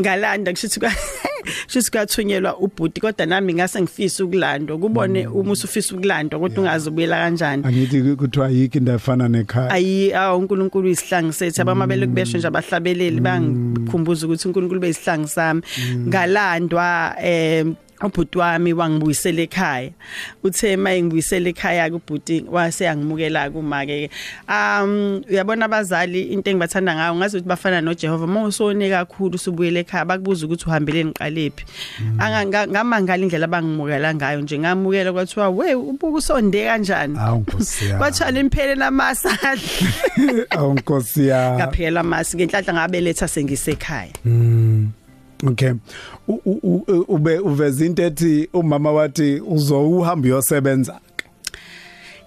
ngalanda 0.00 0.52
kushithi 0.52 0.80
kwa 0.80 0.92
shithi 1.68 1.90
kwathunyelwa 1.90 2.58
ubhuti 2.58 3.00
kodwa 3.00 3.26
nami 3.26 3.54
ngase 3.54 3.82
ngifisa 3.82 4.24
ukulandwa. 4.24 4.78
Kubone 4.78 5.26
uma 5.26 5.52
usufisa 5.52 5.94
ukulandwa 5.94 6.40
kodwa 6.40 6.62
ungazobuyela 6.62 7.16
kanjani. 7.16 7.62
Angithi 7.66 8.16
kuthiwa 8.16 8.48
yiki 8.48 8.78
indafana 8.78 9.28
nekhaya. 9.28 9.70
ayi 9.70 10.12
awu 10.12 10.38
uNkulunkulu 10.38 10.88
isihlangu 10.88 11.32
sethu. 11.32 11.62
Abamabele 11.62 12.06
kubesho 12.06 12.38
nje 12.38 12.46
abahlabeleli 12.46 13.20
bangikhumbuza 13.20 14.26
ukuthi 14.26 14.48
uNkulunkulu 14.48 14.80
beyisihlangu 14.80 15.28
sami. 15.28 15.62
Ngalandwa 16.08 17.14
em 17.22 17.74
ubhuti 18.02 18.38
wami 18.38 18.72
wangibuyisela 18.72 19.42
ekhaya. 19.42 19.90
Uthe 20.44 20.76
mayengibuyisela 20.76 21.48
ekhaya 21.48 21.90
kubhuti 21.90 22.44
wase 22.50 22.84
yangimukela 22.84 23.50
kuma 23.50 23.86
ke 23.86 24.10
um 24.48 25.22
uyabona 25.30 25.64
abazali 25.64 26.32
into 26.32 26.50
engibathanda 26.50 26.94
ngayo 26.94 27.14
ngazi 27.14 27.36
ukuthi 27.36 27.48
bafana 27.48 27.80
noJehova. 27.80 28.26
Mawusone 28.26 28.90
kakhulu 28.90 29.34
usubuyele 29.34 29.80
ekhaya 29.80 30.04
bakubuza 30.04 30.46
ukuthi 30.46 30.64
uhambeleni 30.66 31.12
qalephi 31.12 31.64
ngamangala 32.68 33.22
indlela 33.22 33.44
abangimukela 33.44 34.14
ngayo 34.14 34.40
nje 34.40 34.58
ngamukela 34.58 35.12
kwathiwa 35.12 35.48
we 35.50 35.74
ubuku 35.74 36.14
usonde 36.16 36.64
kanjani? 36.64 37.18
Kwathiwa 37.98 38.30
limphele 38.30 38.74
namasala 38.74 39.36
Awu 40.50 40.74
Nkosi 40.74 41.28
yami. 41.28 41.56
ngaphela 41.56 42.02
masi 42.02 42.36
ngenhlanhla 42.36 42.72
ngabeletha 42.74 43.28
sengisekhaya. 43.28 44.12
Mm. 44.24 44.88
Okay. 45.46 45.72
Ube 47.08 47.38
uveza 47.38 47.84
into 47.84 48.02
ethi 48.02 48.48
umama 48.52 48.92
wathi 48.92 49.40
uzowuhamba 49.40 50.28
uyosebenza. 50.28 51.00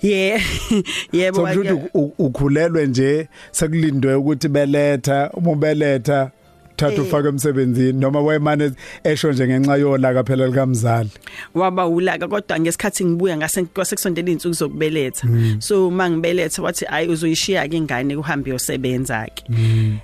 yeah 0.01 0.41
yebo 1.13 1.35
So 1.37 1.41
kusho 1.45 1.59
wake- 1.59 1.71
ukuthi 1.73 1.89
u- 1.97 2.13
ukhulelwe 2.25 2.87
nje 2.87 3.27
sekulindwe 3.51 4.13
ukuthi 4.15 4.47
beletha 4.47 5.29
uma 5.33 5.51
ubeletha 5.51 6.31
thatha 6.75 7.01
ufake 7.01 7.27
emsebenzini 7.27 7.93
noma 7.93 8.21
wayemane 8.21 8.71
esho 9.03 9.31
nje 9.31 9.47
ngenxa 9.47 9.75
yolaka 9.77 10.23
phela 10.23 10.47
likamzali. 10.47 11.09
waba 11.55 11.87
ulaka 11.87 12.27
kodwa 12.27 12.59
ngesikhathi 12.59 13.05
ngibuya 13.05 13.37
ngase 13.37 13.63
kwasekusondela 13.63 14.27
izinsuku 14.29 14.53
zokubeletha 14.53 15.27
so 15.59 15.91
mangibeletha 15.91 16.61
wathi 16.61 16.85
ayi 16.89 17.07
uzoyishiya 17.09 17.67
ke 17.67 17.77
ingane 17.77 18.15
kuhambe 18.15 18.49
yosebenza 18.51 19.27
ke 19.35 19.43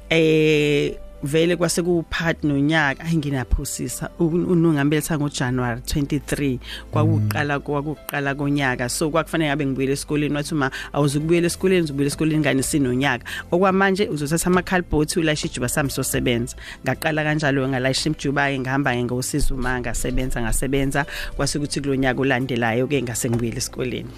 eh 0.09 0.95
vele 1.25 1.55
kwase 1.55 1.81
kuphakathi 1.81 2.47
nonyaka 2.47 3.03
ayinginaphosisa 3.03 4.09
unungambeletha 4.19 5.17
ngoJanuary 5.17 5.81
23 5.81 6.59
kwakuqala 6.91 7.59
kwakuqala 7.59 8.35
konyaka. 8.35 8.89
So 8.89 9.09
kwakufanele 9.09 9.49
ngabe 9.49 9.65
ngibuyele 9.65 9.93
esikoleni 9.93 10.35
wathi 10.35 10.53
uma 10.53 10.71
awuzukubuyela 10.93 11.47
esikoleni 11.47 11.83
uzobuyela 11.83 12.07
esikoleni 12.07 12.39
ngane 12.39 12.63
sinonyaka. 12.63 13.25
Okwamanje 13.51 14.07
uzothatha 14.09 14.47
amakhalibhothi 14.47 15.19
ulayisha 15.19 15.47
ijuba 15.47 15.69
sami 15.69 15.89
sosebenza 15.89 16.55
ngaqala 16.83 17.23
kanjalo 17.23 17.67
ngalayisha 17.67 18.09
ijuba 18.09 18.49
ke 18.49 18.59
ngihamba 18.59 18.95
ngosiza 18.95 19.55
uma 19.55 19.79
ngasebenza 19.79 20.41
ngasebenza. 20.41 21.05
Kwase 21.35 21.59
kuthi 21.59 21.81
kulonyaka 21.81 22.21
olandelayo 22.21 22.87
ke 22.87 23.01
ngase 23.01 23.29
ngibuyele 23.29 23.57
esikoleni. 23.57 24.09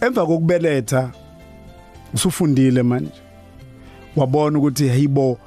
Emva 0.00 0.26
kokubeletha 0.26 1.12
usufundile 2.14 2.82
manje. 2.82 3.12
Wabona 4.16 4.58
ukuthi 4.58 4.88
hayibo 4.88 5.38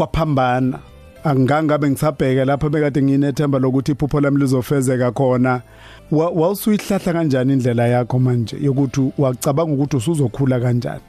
kwaphambana. 0.00 0.78
Angangabe 1.24 1.90
ngisabheka 1.90 2.44
lapha 2.44 2.68
bekade 2.68 3.02
nginethemba 3.02 3.58
lokuthi 3.58 3.92
iphupho 3.92 4.20
lami 4.20 4.38
lizofezeka 4.40 5.12
khona. 5.12 5.62
Wa- 6.10 6.30
wawusuyihlahla 6.30 7.12
kanjani 7.12 7.52
indlela 7.52 7.86
yakho 7.86 8.18
manje 8.18 8.56
yokuthi 8.60 9.12
wacabanga 9.18 9.72
ukuthi 9.72 9.96
usuzokhula 9.96 10.60
kanjani? 10.60 11.00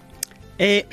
Eh 0.58 0.84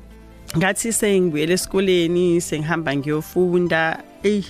ngathi 0.58 0.92
sengibuyele 0.92 1.54
esikoleni 1.54 2.40
sengihamba 2.40 2.96
ngiyofunda. 2.96 3.98
Ey 4.22 4.42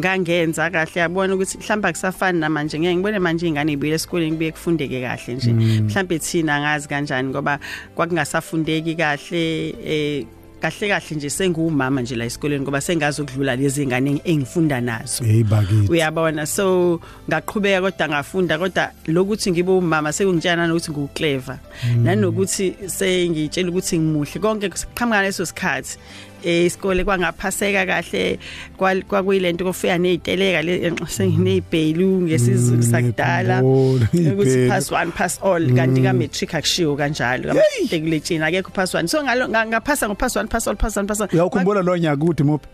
ngangenza 0.00 0.70
kahle. 0.70 1.00
Yabona 1.00 1.34
ukuthi 1.34 1.58
mhlawumbe 1.58 1.92
kusafani 1.92 2.40
namanje 2.40 2.78
ngeke 2.78 2.96
ngibone 2.96 3.18
manje 3.18 3.48
ingane 3.48 3.72
ibuyele 3.72 3.94
esikoleni 3.94 4.32
kubuye 4.32 4.52
kufundeke 4.52 5.00
kahle 5.00 5.34
nje. 5.34 5.52
Mhlawumbe 5.52 6.18
thina 6.18 6.60
ngazi 6.60 6.88
kanjani 6.88 7.28
ngoba 7.28 7.58
kwakungasafundeki 7.94 8.94
kahle 8.94 9.74
eh 9.86 10.26
kahle 10.62 10.88
kahle 10.88 11.16
nje 11.16 11.30
sengiwumama 11.30 12.02
nje 12.02 12.14
la 12.14 12.24
esikoleni 12.24 12.62
ngoba 12.62 12.80
sengazi 12.80 13.22
ukudlula 13.22 13.56
lezi 13.56 13.86
ngane 13.86 14.20
engifunda 14.24 14.80
nazo. 14.80 15.24
Hey 15.24 15.42
bakithi. 15.42 15.90
Uyabona 15.90 16.46
so 16.46 17.00
ngaqhubeka 17.28 17.80
kodwa 17.80 18.08
ngafunda 18.08 18.58
kodwa 18.58 18.90
lokuthi 19.06 19.50
ngibe 19.50 19.72
umama 19.72 20.12
sekungitshana 20.12 20.66
nokuthi 20.66 20.90
nguclever. 20.90 21.58
Nanokuthi 22.02 22.74
sengitshela 22.86 23.70
ukuthi 23.70 23.98
ngimuhle. 23.98 24.40
Konke 24.40 24.68
kuqhamuka 24.68 25.22
leso 25.22 25.46
sikhathi 25.46 25.98
isikole 26.44 27.04
kwangaphaseka 27.04 27.86
kahle 27.86 28.38
kwa- 28.76 29.02
kwakuyilento 29.08 29.64
kofika 29.64 29.98
neziteleka 29.98 30.60
senginezibhelu 31.08 32.20
ngesizulu 32.22 32.82
sakudala. 32.82 33.56
nebholo, 33.62 34.06
ukuthi 34.32 34.68
pass 34.68 34.90
1 34.92 35.10
pass 35.12 35.38
all 35.42 35.74
kanti 35.74 36.02
ka 36.02 36.12
matric 36.12 36.54
akushiwo 36.54 36.96
kanjalo 36.96 37.54
kamatekuletsini 37.54 38.44
akekho 38.44 38.70
pass 38.70 38.94
1 38.94 39.06
so 39.08 39.22
ngalo 39.24 39.48
nga- 39.48 39.66
ngaphasa 39.66 40.08
ngo 40.08 40.14
pass 40.14 40.36
1 40.36 40.46
pass 40.48 40.66
all 40.68 40.76
pass 40.76 40.96
1 40.96 41.06
pass 41.06 41.20
all 41.20 41.28
uyawukhumbula 41.32 41.82
lo 41.82 41.96
nyaka 41.96 42.22
ukuthi 42.22 42.42
muphi? 42.42 42.66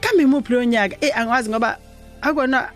Kambe 0.00 0.22
imuphi 0.22 0.52
lo 0.52 0.64
nyaka? 0.64 0.96
Eh 1.00 1.10
angwazi 1.18 1.50
ngoba 1.50 1.78
akona 2.22 2.68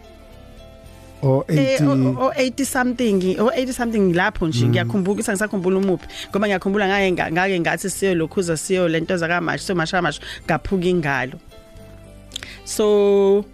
o 1.23 1.45
Eh 1.49 1.79
80 1.79 2.17
o 2.19 2.33
80 2.35 2.65
something 2.65 3.17
o 3.39 3.47
80 3.51 3.73
something 3.73 4.13
lapho 4.15 4.47
nje 4.49 4.67
ngiyakhumbula 4.69 5.13
ukuthi 5.15 5.31
angisakhumbula 5.31 5.79
umuphi. 5.79 6.07
Ngoba 6.31 6.47
ngiyakhumbula 6.47 6.87
ngake 6.89 7.13
nga- 7.13 7.31
ngake 7.33 7.61
ngathi 7.61 7.91
siyo 7.91 8.15
lokhuza 8.15 8.57
siyo 8.57 8.89
lento 8.89 9.17
zakamasho 9.17 9.65
so 9.65 9.75
masha 9.75 10.03
masho 10.03 10.21
ngaphuka 10.47 10.87
ingalo. 10.89 11.39
So 12.65 13.45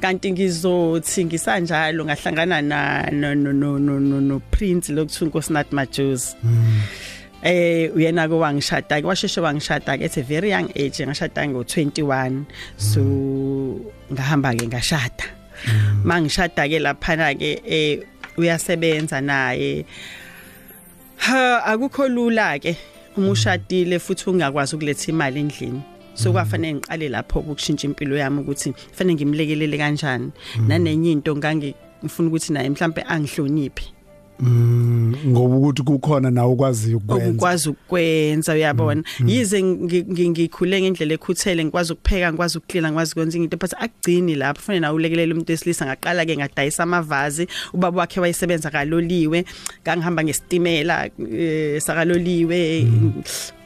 kanti 0.00 0.32
ngizothi 0.32 1.24
ngisanjalo 1.24 2.04
ngahlangana 2.04 2.62
na 2.62 3.10
no 3.10 3.34
no 3.34 3.50
no 3.52 3.78
no 3.78 4.20
no, 4.20 4.40
prince 4.50 4.92
lokuthu 4.92 5.26
nkosinathi 5.26 5.74
majosi 5.74 6.36
eh 7.42 7.90
uyena 7.96 8.28
ko 8.28 8.38
wangishada 8.38 9.00
ke 9.00 9.06
washeshe 9.06 9.40
wangishada 9.40 9.96
ke 9.98 10.04
at 10.04 10.16
a 10.16 10.22
very 10.22 10.50
young 10.50 10.68
age 10.76 11.00
ngashada 11.06 11.48
ngo 11.48 11.62
21 11.64 12.44
so 12.76 13.00
ngahamba 14.12 14.54
ke 14.54 14.66
ngashada. 14.68 15.24
Mangishada 16.04 16.68
ke 16.68 16.78
lapha 16.78 17.34
ke 17.34 17.60
eh 17.64 18.00
uyasebenza 18.36 19.20
naye. 19.20 19.84
Ha 21.16 21.64
akukho 21.64 22.08
lula 22.08 22.58
ke 22.58 22.76
uma 23.16 23.30
ushadile 23.30 23.98
futhi 23.98 24.30
ungakwazi 24.30 24.76
ukuletha 24.76 25.12
imali 25.12 25.40
endlini. 25.40 25.82
So 26.14 26.32
kwafanele 26.32 26.74
ngiqale 26.74 27.08
lapho 27.08 27.40
ukushintsha 27.40 27.86
impilo 27.86 28.16
yami 28.16 28.40
ukuthi 28.40 28.72
kufanele 28.72 29.14
ngimlekelele 29.14 29.78
kanjani. 29.78 30.32
Nanenye 30.68 31.12
into 31.12 31.36
ngange 31.36 31.74
ngifuna 32.04 32.28
ukuthi 32.28 32.52
naye 32.52 32.70
mhlambe 32.70 33.02
angihloniphe. 33.02 33.84
Mm, 33.88 33.95
ngoba 34.42 35.56
ukuthi 35.56 35.82
kukhona 35.82 36.30
nawe 36.30 36.52
ukwaziyo 36.52 36.96
ukwenza 36.98 37.28
okukwazi 37.28 37.68
ukwenza 37.68 38.52
uyabona. 38.52 39.02
Yize 39.26 39.62
ngi- 39.62 40.04
ngi- 40.04 40.30
ngikhule 40.30 40.80
ngendlela 40.82 41.14
ekhuthele 41.14 41.64
ngikwazi 41.64 41.92
ukupheka 41.92 42.32
ngikwazi 42.32 42.58
ukuklina 42.58 42.88
ngikwazi 42.90 43.12
ukwenza 43.12 43.38
into 43.38 43.56
but 43.56 43.72
akugcini 43.74 44.34
lapho. 44.34 44.60
Kufanele 44.60 44.80
nawe 44.80 44.94
ulekelele 44.94 45.32
umuntu 45.32 45.52
wesilisa 45.52 45.86
ngaqala 45.86 46.24
ke 46.26 46.36
ngadayisa 46.36 46.82
amavazi 46.82 47.48
ubaba 47.72 47.98
wakhe 48.00 48.20
wayesebenza 48.20 48.70
kaloliwe 48.70 49.44
ngangihamba 49.82 50.24
ngestimela 50.24 51.08
eh, 51.32 51.80
sakaloliwe. 51.80 52.86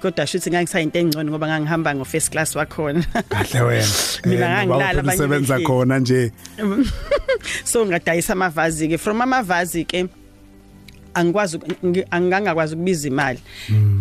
Kodwa 0.00 0.26
shuthi 0.26 0.50
ngangisayinto 0.50 0.98
engcono 0.98 1.30
ngoba 1.30 1.46
ngangihamba 1.48 1.94
ngo 1.94 2.04
first 2.04 2.30
class 2.30 2.56
wakhona. 2.56 3.02
Kahle 3.28 3.60
wena. 3.60 3.86
Mina 4.26 4.46
Eh, 4.46 4.66
ngangilala 4.66 5.00
abanye 5.00 5.26
behleli. 5.26 5.64
khona 5.66 5.98
nje. 5.98 6.32
So 7.64 7.86
ngadayisa 7.86 8.32
amavazi 8.32 8.88
ke 8.88 8.98
from 8.98 9.20
amavazi 9.20 9.84
ke 9.84 10.06
angikwazi 11.14 11.57
uku- 11.57 11.87
ngi- 11.87 12.07
angangakwazi 12.11 12.75
ukubiza 12.75 13.09
imali. 13.09 13.38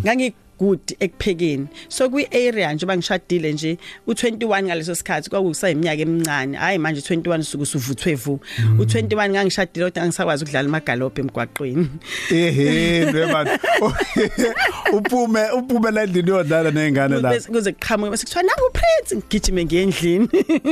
Ngangi 0.05 0.33
good 0.59 0.79
ekuphekeni. 0.99 1.67
So 1.87 2.09
kwi 2.09 2.25
area 2.25 2.73
nje 2.73 2.85
bangishadile 2.85 3.53
nje 3.53 3.77
u21 4.07 4.63
ngaleso 4.63 4.95
sikhathi 4.95 5.29
kwakusayiminyaka 5.29 6.01
emincane. 6.01 6.57
Hayi 6.57 6.77
manje 6.77 7.01
21 7.01 7.43
suku 7.43 7.65
suvuthwe 7.65 8.15
vu. 8.15 8.39
U21 8.77 9.29
ngangishadile 9.29 9.85
kodwa 9.85 10.05
ngisakwazi 10.05 10.43
ukudlala 10.43 10.67
amagalophe 10.69 11.21
emgwaqweni. 11.21 11.87
Ehe 12.31 13.05
nwebantu 13.11 13.51
uphume 14.97 15.49
uphume 15.51 15.91
la 15.91 16.03
endlini 16.03 16.29
yodlala 16.29 16.71
nezingane 16.71 17.21
la. 17.21 17.39
Kuze 17.39 17.71
kuqhamuke 17.71 18.11
bese 18.11 18.25
kuthiwa 18.25 18.43
nangu 18.43 18.69
prince 18.73 19.15
ngigijime 19.15 19.65
ngendlini. 19.65 20.27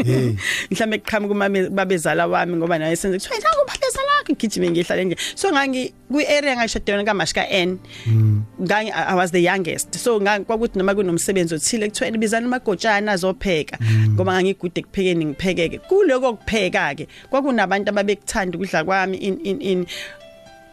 Hey. 0.06 0.34
mhlambe 0.72 0.98
kuqhamuka 0.98 1.34
umame 1.34 1.70
babezala 1.70 2.28
wami 2.28 2.56
ngoba 2.56 2.78
naye 2.80 2.96
senze 2.96 3.18
kuthiwa 3.20 3.40
nangu 3.40 3.66
babezala 3.88 4.24
ngigijime 4.30 4.70
ngihlala 4.72 5.04
nje. 5.04 5.16
So 5.36 5.52
ngangi 5.52 5.94
kwi 6.12 6.26
area 6.26 6.56
ngashadela 6.56 7.04
kaMashka 7.04 7.48
N 7.50 7.80
ngangi 8.62 8.92
I 8.92 9.16
was 9.16 9.32
the 9.32 9.40
youngest. 9.42 9.96
So 9.96 10.20
ngakwakuthi 10.20 10.78
noma 10.78 10.96
kunomsebenzi 10.96 11.56
othile 11.56 11.90
kuthiwa 11.90 12.10
ibizana 12.10 12.46
amagotshana 12.48 13.12
azopheka. 13.12 13.78
Ngoba 14.10 14.34
ngangigude 14.34 14.82
kuphekeni 14.82 15.26
ngiphekeke 15.26 15.80
kuloko 15.88 16.34
kupheka 16.34 16.96
ke 16.96 17.08
kwakunabantu 17.30 17.90
ababekuthanda 17.90 18.58
ukudla 18.58 18.84
kwami 18.84 19.18
in 19.18 19.40
in 19.44 19.62
in 19.62 19.86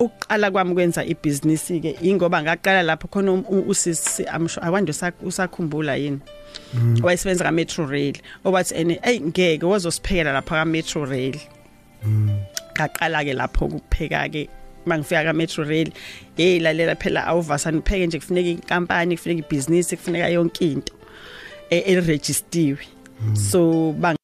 uqala 0.01 0.51
kwami 0.51 0.75
kwenza 0.75 1.05
ibusiness 1.05 1.67
ke 1.69 1.97
ingoba 2.03 2.43
ngaqala 2.43 2.83
lapho 2.83 3.09
khona 3.09 3.33
um- 3.33 3.45
u- 3.49 3.65
usisi 3.71 4.25
I'm 4.27 4.49
sure 4.49 4.65
I 4.67 4.71
wonder 4.71 4.93
usak- 4.93 5.23
usakhumbula 5.23 5.97
yini? 5.97 6.19
Wayesebenza 7.03 7.45
ka 7.45 7.53
Metro 7.53 7.87
Rail. 7.87 8.15
Owathi 8.45 8.75
ene 8.75 8.99
hey 9.03 9.21
ngeke 9.21 9.65
wazosiphekela 9.67 10.33
lapha 10.33 10.55
ka 10.59 10.65
Metro 10.65 11.05
Rail. 11.05 11.37
Ngaqala 12.75 13.25
ke 13.25 13.33
lapho 13.35 13.67
ukupheka 13.67 14.29
ke 14.29 14.49
mangifika 14.87 15.25
ka 15.25 15.33
Metro 15.33 15.65
Rail 15.65 15.89
hey 16.37 16.61
lalela 16.61 16.95
phela 16.95 17.27
awuvasa 17.27 17.71
nipheke 17.71 18.07
nje 18.07 18.19
kufuneka 18.19 18.49
inkampani 18.49 19.17
kufuneka 19.17 19.47
ibusiness 19.47 19.95
kufuneka 19.95 20.29
yonke 20.29 20.73
into 20.73 20.95
eregistiwe. 21.71 22.79
So 23.35 23.93
bang 23.93 24.17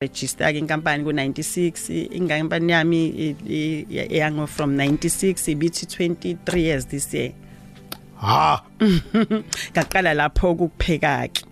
register 0.00 0.48
ke 0.48 0.58
inkampani 0.58 1.04
ku 1.04 1.12
96 1.12 2.16
inkampani 2.16 2.72
yami 2.72 3.00
eyango 3.92 4.48
from 4.48 4.76
96 4.76 5.52
ibithi 5.52 5.84
23 5.86 6.56
years 6.56 6.86
this 6.86 7.12
year. 7.14 7.32
Ha! 8.16 8.64
Ngaqala 9.72 10.14
lapho 10.14 10.56
ukupheka 10.56 11.28
ke 11.28 11.44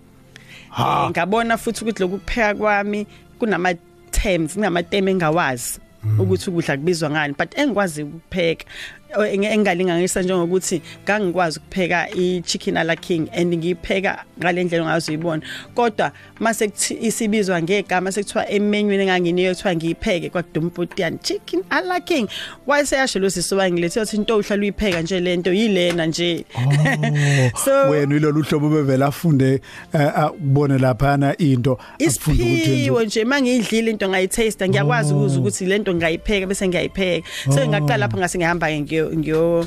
ha! 0.70 1.04
Eh, 1.04 1.10
ngabona 1.10 1.58
futhi 1.58 1.84
ukuthi 1.84 2.02
lokhu 2.02 2.18
kupheka 2.18 2.54
kwami 2.54 3.06
kunama 3.38 3.74
terms 4.10 4.54
kunama 4.54 4.82
term 4.82 5.08
engawazi. 5.08 5.80
Ukuthi 6.18 6.50
ukudla 6.50 6.76
kubizwa 6.76 7.10
ngani 7.10 7.34
but 7.38 7.58
engikwazi 7.58 8.02
ukupheka. 8.02 8.64
eh, 8.64 8.66
enge- 8.66 8.97
engalinganisa 9.16 10.22
njengokuthi 10.22 10.82
ngangikwazi 11.04 11.58
ukupheka 11.58 12.08
i 12.10 12.42
chicken 12.42 12.76
ala 12.76 12.96
king 12.96 13.28
and 13.32 13.54
ngiyipheka 13.54 14.24
ngalendlela 14.38 14.84
ongazoyibona 14.84 15.42
kodwa 15.74 16.12
mase 16.40 16.68
kuthi 16.68 16.98
isibizwa 17.00 17.62
ngegama 17.62 18.12
sekuthiwa 18.12 18.50
emenyweni 18.50 19.02
enganginiyo 19.02 19.54
kuthiwa 19.54 19.76
ngiyipheke 19.76 20.30
kwadumputian 20.30 21.18
chicken 21.18 21.62
ala 21.70 22.00
king. 22.00 22.28
Wayeseyasho 22.66 23.18
lo 23.18 23.30
sisiwa 23.30 23.70
ngilethe 23.70 24.00
uthi 24.00 24.16
into 24.16 24.36
uhlala 24.36 24.62
uyipheka 24.62 25.02
nje 25.02 25.20
lento 25.20 25.52
yilena 25.52 26.06
nje. 26.06 26.44
So 27.64 27.90
wena 27.90 28.16
ilolu 28.16 28.42
hlobo 28.42 28.68
bevela 28.68 29.06
afunde 29.06 29.60
eh, 29.92 30.30
ukubone 30.30 30.78
laphana 30.78 31.36
into 31.36 31.78
afunde 32.06 32.42
ukuthi 32.42 32.42
wenze 32.42 32.62
isiphiwo 32.62 33.02
nje 33.04 33.24
mangiyidlile 33.24 33.90
into 33.90 34.08
ngayitaste 34.08 34.68
ngiyakwazi 34.68 35.14
ukuzwa 35.14 35.40
ukuthi 35.40 35.66
lento 35.66 35.94
ngayipheka 35.94 36.46
bese 36.46 36.68
ngiyayipheka. 36.68 37.28
So 37.54 37.66
ngaqala 37.68 37.96
lapha 37.96 38.18
ngase 38.18 38.38
ngihamba 38.38 38.68
ke 38.88 38.97
ngiyo 39.06 39.10
ngiyo 39.16 39.66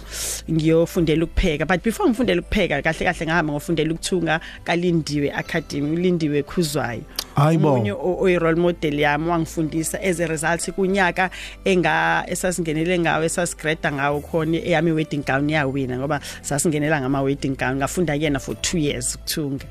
ngiyofundela 0.51 1.23
ukupheka. 1.25 1.65
But 1.65 1.83
before 1.83 2.09
ngifundela 2.09 2.41
ukupheka 2.41 2.81
kahle 2.81 3.05
kahle 3.05 3.25
ngahamba 3.25 3.53
ngofundela 3.53 3.93
ukuthunga 3.93 4.39
kalindiwe 4.63 5.31
academy 5.31 5.91
ulindiwe 5.95 6.43
khuzwayo. 6.43 7.01
Hayibo. 7.35 7.73
omunye 7.73 7.91
o- 7.91 8.17
oyi 8.21 8.39
role 8.39 8.59
model 8.59 8.99
yami 8.99 9.29
wangifundisa 9.29 10.01
as 10.03 10.19
a 10.19 10.27
result 10.27 10.71
kunyaka 10.71 11.29
enga 11.65 12.25
esasingenele 12.27 12.99
ngawo 12.99 13.23
esasigrada 13.23 13.91
ngawo 13.91 14.19
khona 14.21 14.57
eyami 14.57 14.91
wedding 14.91 15.23
gown 15.25 15.49
yawina 15.49 15.97
ngoba 15.97 16.19
sasingenela 16.41 17.01
ngama 17.01 17.21
wedding 17.21 17.55
gown. 17.55 17.75
Ngafunda 17.77 18.13
kuyena 18.17 18.39
for 18.39 18.55
2 18.55 18.77
years 18.79 19.15
ukuthunga. 19.15 19.65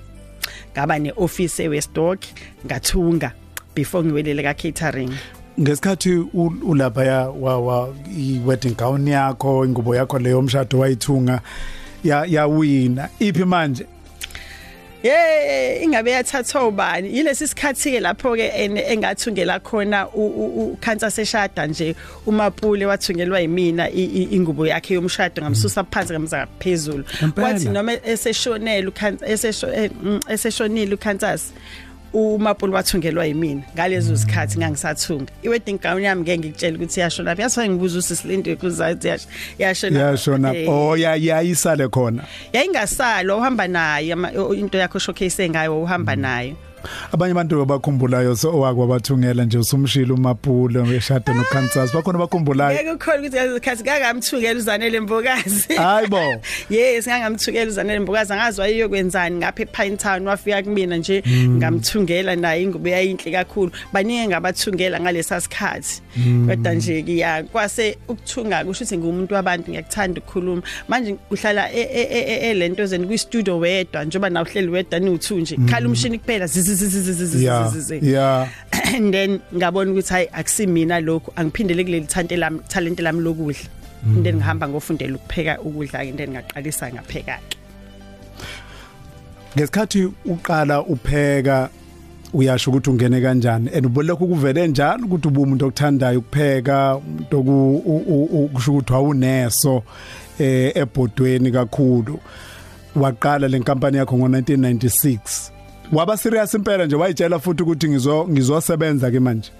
Ngaba 0.72 0.98
neoffice 0.98 1.60
eWestdock 1.64 2.20
ngathunga 2.66 3.32
before 3.74 4.04
ngiwelele 4.04 4.42
ka 4.42 4.54
catering 4.54 5.12
ngesikhathi 5.60 6.16
u- 6.16 6.52
ulapha 6.66 7.04
ya 7.04 7.28
wa, 7.28 7.60
wa 7.60 7.88
i 8.18 8.40
wedding 8.46 8.74
gown 8.76 9.08
yakho 9.08 9.64
ingubo 9.64 9.94
yakho 9.96 10.18
leyo 10.18 10.42
mshado 10.42 10.78
wayithunga 10.78 11.40
ya 12.04 12.24
yawina. 12.28 13.08
Iphi 13.18 13.44
manje? 13.44 13.86
Hey 15.02 15.82
ingabe 15.84 16.10
yathatha 16.10 16.64
ubani? 16.64 17.08
Yilesi 17.16 17.48
sikhathi 17.48 17.90
ke 17.92 18.00
lapho 18.00 18.36
ke 18.36 18.48
engathungela 18.92 19.60
khona 19.60 20.08
ukhansa 20.08 21.10
seshada 21.10 21.66
nje 21.66 21.96
umapule 22.26 22.86
wathungelwa 22.86 23.40
yimina 23.40 23.90
ingubo 23.90 24.66
yakhe 24.66 24.94
yomshado 24.94 25.42
ngamsusa 25.42 25.84
phansi 25.84 26.12
ngamza 26.12 26.46
phezulu 26.58 27.04
Ngempela? 27.22 27.46
wathi 27.48 27.68
noma 27.68 27.92
eseshonela 28.04 28.92
eh, 29.74 29.90
mm, 30.02 30.20
eseshonile 30.28 30.94
ukhansas 30.94 31.52
umapule 32.12 32.72
wathungelwa 32.74 33.26
yimina 33.26 33.62
ngalezo 33.74 34.16
sikhathi 34.16 34.58
ngangisathunga. 34.58 35.32
Iwedding 35.42 35.78
gown 35.78 36.02
yami 36.02 36.22
ngeke 36.22 36.38
ngikutshela 36.38 36.76
ukuthi 36.76 37.00
yashona 37.00 37.30
lapha 37.30 37.42
yathi 37.42 37.68
ngibuza 37.70 37.98
usisilinde 37.98 38.56
kuzathi 38.56 39.08
yashona 39.58 40.00
yashona 40.00 40.54
Eh, 40.56 40.68
oh 40.68 40.96
ya 40.96 41.14
yayisale 41.16 41.88
khona. 41.88 42.22
Yayingasalo 42.52 43.38
uhamba 43.38 43.68
nayo 43.68 44.12
ama- 44.14 44.32
o- 44.36 44.54
into 44.54 44.78
yakho 44.78 44.98
showcase 44.98 45.48
ngayo 45.50 45.82
uhamba 45.82 46.16
nayo. 46.16 46.56
abanye 47.12 47.32
abantu 47.32 47.62
abakhumbulayo 47.62 48.36
so 48.36 48.60
wakwabathungela 48.60 49.44
nje 49.44 49.58
usumshila 49.58 50.14
umapulo 50.14 50.86
ngeshade 50.86 51.32
noKhansas 51.34 51.92
bakhona 51.92 52.18
bakhumbulayo 52.18 52.74
ngeke 52.74 52.90
ukhole 52.90 53.28
ukuthi 53.28 53.60
khasi 53.60 53.84
kangamthukela 53.84 54.58
uzanele 54.58 55.00
mbokazi. 55.00 55.74
Hayibo 55.76 56.40
yes 56.70 57.06
ngangamthukela 57.06 57.70
uzanele 57.70 57.98
mbokazi. 57.98 58.32
Angazwa 58.32 58.68
yiyo 58.68 58.88
kwenzani 58.88 59.36
ngapha 59.36 59.62
ePine 59.62 59.96
Town 59.96 60.26
wafika 60.26 60.62
kumina 60.62 60.96
nje 60.96 61.20
hmm. 61.20 61.56
ngamthungela 61.56 62.36
naye 62.36 62.62
ingube 62.62 62.90
yayinhle 62.90 63.32
kakhulu. 63.32 63.72
Baningi 63.92 64.28
ngabathungela 64.28 65.00
ngalesa 65.00 65.40
sikhathi. 65.40 66.02
Hmm. 66.14 66.48
Kodwa 66.48 66.74
nje 66.74 67.04
ya 67.06 67.42
kwase 67.42 67.98
ukuthunga 68.08 68.64
kusho 68.64 68.84
ukuthi 68.84 68.98
ngumuntu 68.98 69.34
wabantu 69.34 69.70
ngiyakuthanda 69.70 70.20
ukukhuluma. 70.20 70.62
Manje 70.88 71.16
uhlala 71.30 71.72
elento 71.72 72.82
e, 72.82 72.84
e, 72.84 72.84
e, 72.84 72.86
zeni 72.86 73.06
kwi 73.06 73.18
studio 73.18 73.58
wedwa 73.58 74.04
njoba 74.04 74.30
nawuhleli 74.30 74.68
wedwa 74.68 74.98
ni 74.98 75.10
uthu 75.10 75.38
nje 75.38 75.56
khala 75.56 75.78
hmm. 75.78 75.86
umshini 75.86 76.18
kuphela 76.18 76.46
zizi 76.46 76.69
yeah. 78.02 78.48
And 78.94 79.14
then 79.14 79.40
ngabona 79.54 79.90
ukuthi 79.92 80.12
hayi 80.12 80.28
akusimina 80.32 81.00
lokho 81.00 81.32
angiphindele 81.36 81.84
kuleli 81.84 82.06
talent 82.06 82.32
lami 82.32 82.60
talent 82.68 83.00
lami 83.00 83.20
lokudla. 83.20 83.68
And 84.02 84.24
then 84.24 84.40
ngihamba 84.40 84.68
ngofundela 84.68 85.16
ukupheka 85.16 85.58
ukudla 85.60 85.98
ke 86.04 86.08
and 86.08 86.18
then 86.18 86.32
ngaqalisa 86.34 86.92
ngapheka 86.92 87.38
ke 87.50 87.56
ngesikhathi 89.56 90.12
uqala 90.26 90.82
upheka 90.86 91.68
uyasho 92.32 92.70
ukuthi 92.70 92.90
ungene 92.90 93.20
kanjani? 93.20 93.70
And 93.76 93.86
ubulekho 93.86 94.26
kuvele 94.26 94.68
njalo 94.68 95.06
ukuthi 95.06 95.28
ube 95.28 95.40
umuntu 95.40 95.66
okuthandayo 95.66 96.18
ukupheka 96.18 96.96
umuntu 96.96 97.38
oku- 97.38 97.82
u- 97.86 98.04
u- 98.08 98.44
ukusho 98.44 98.72
ukuthi 98.72 98.92
wawuneso 98.92 99.82
eh 100.38 100.72
ebhodweni 100.76 101.50
kakhulu. 101.52 102.20
Waqala 102.96 103.48
lenkampani 103.48 103.96
yakho 103.96 104.16
ngo1996 104.16 105.50
waba 105.92 106.16
serious 106.16 106.54
impela 106.54 106.86
nje 106.86 106.96
wayitshela 106.96 107.38
futhi 107.38 107.62
ukuthi 107.62 107.88
ngizo 107.88 108.28
ngizosebenza 108.28 109.10
ke 109.10 109.20
manje. 109.20 109.50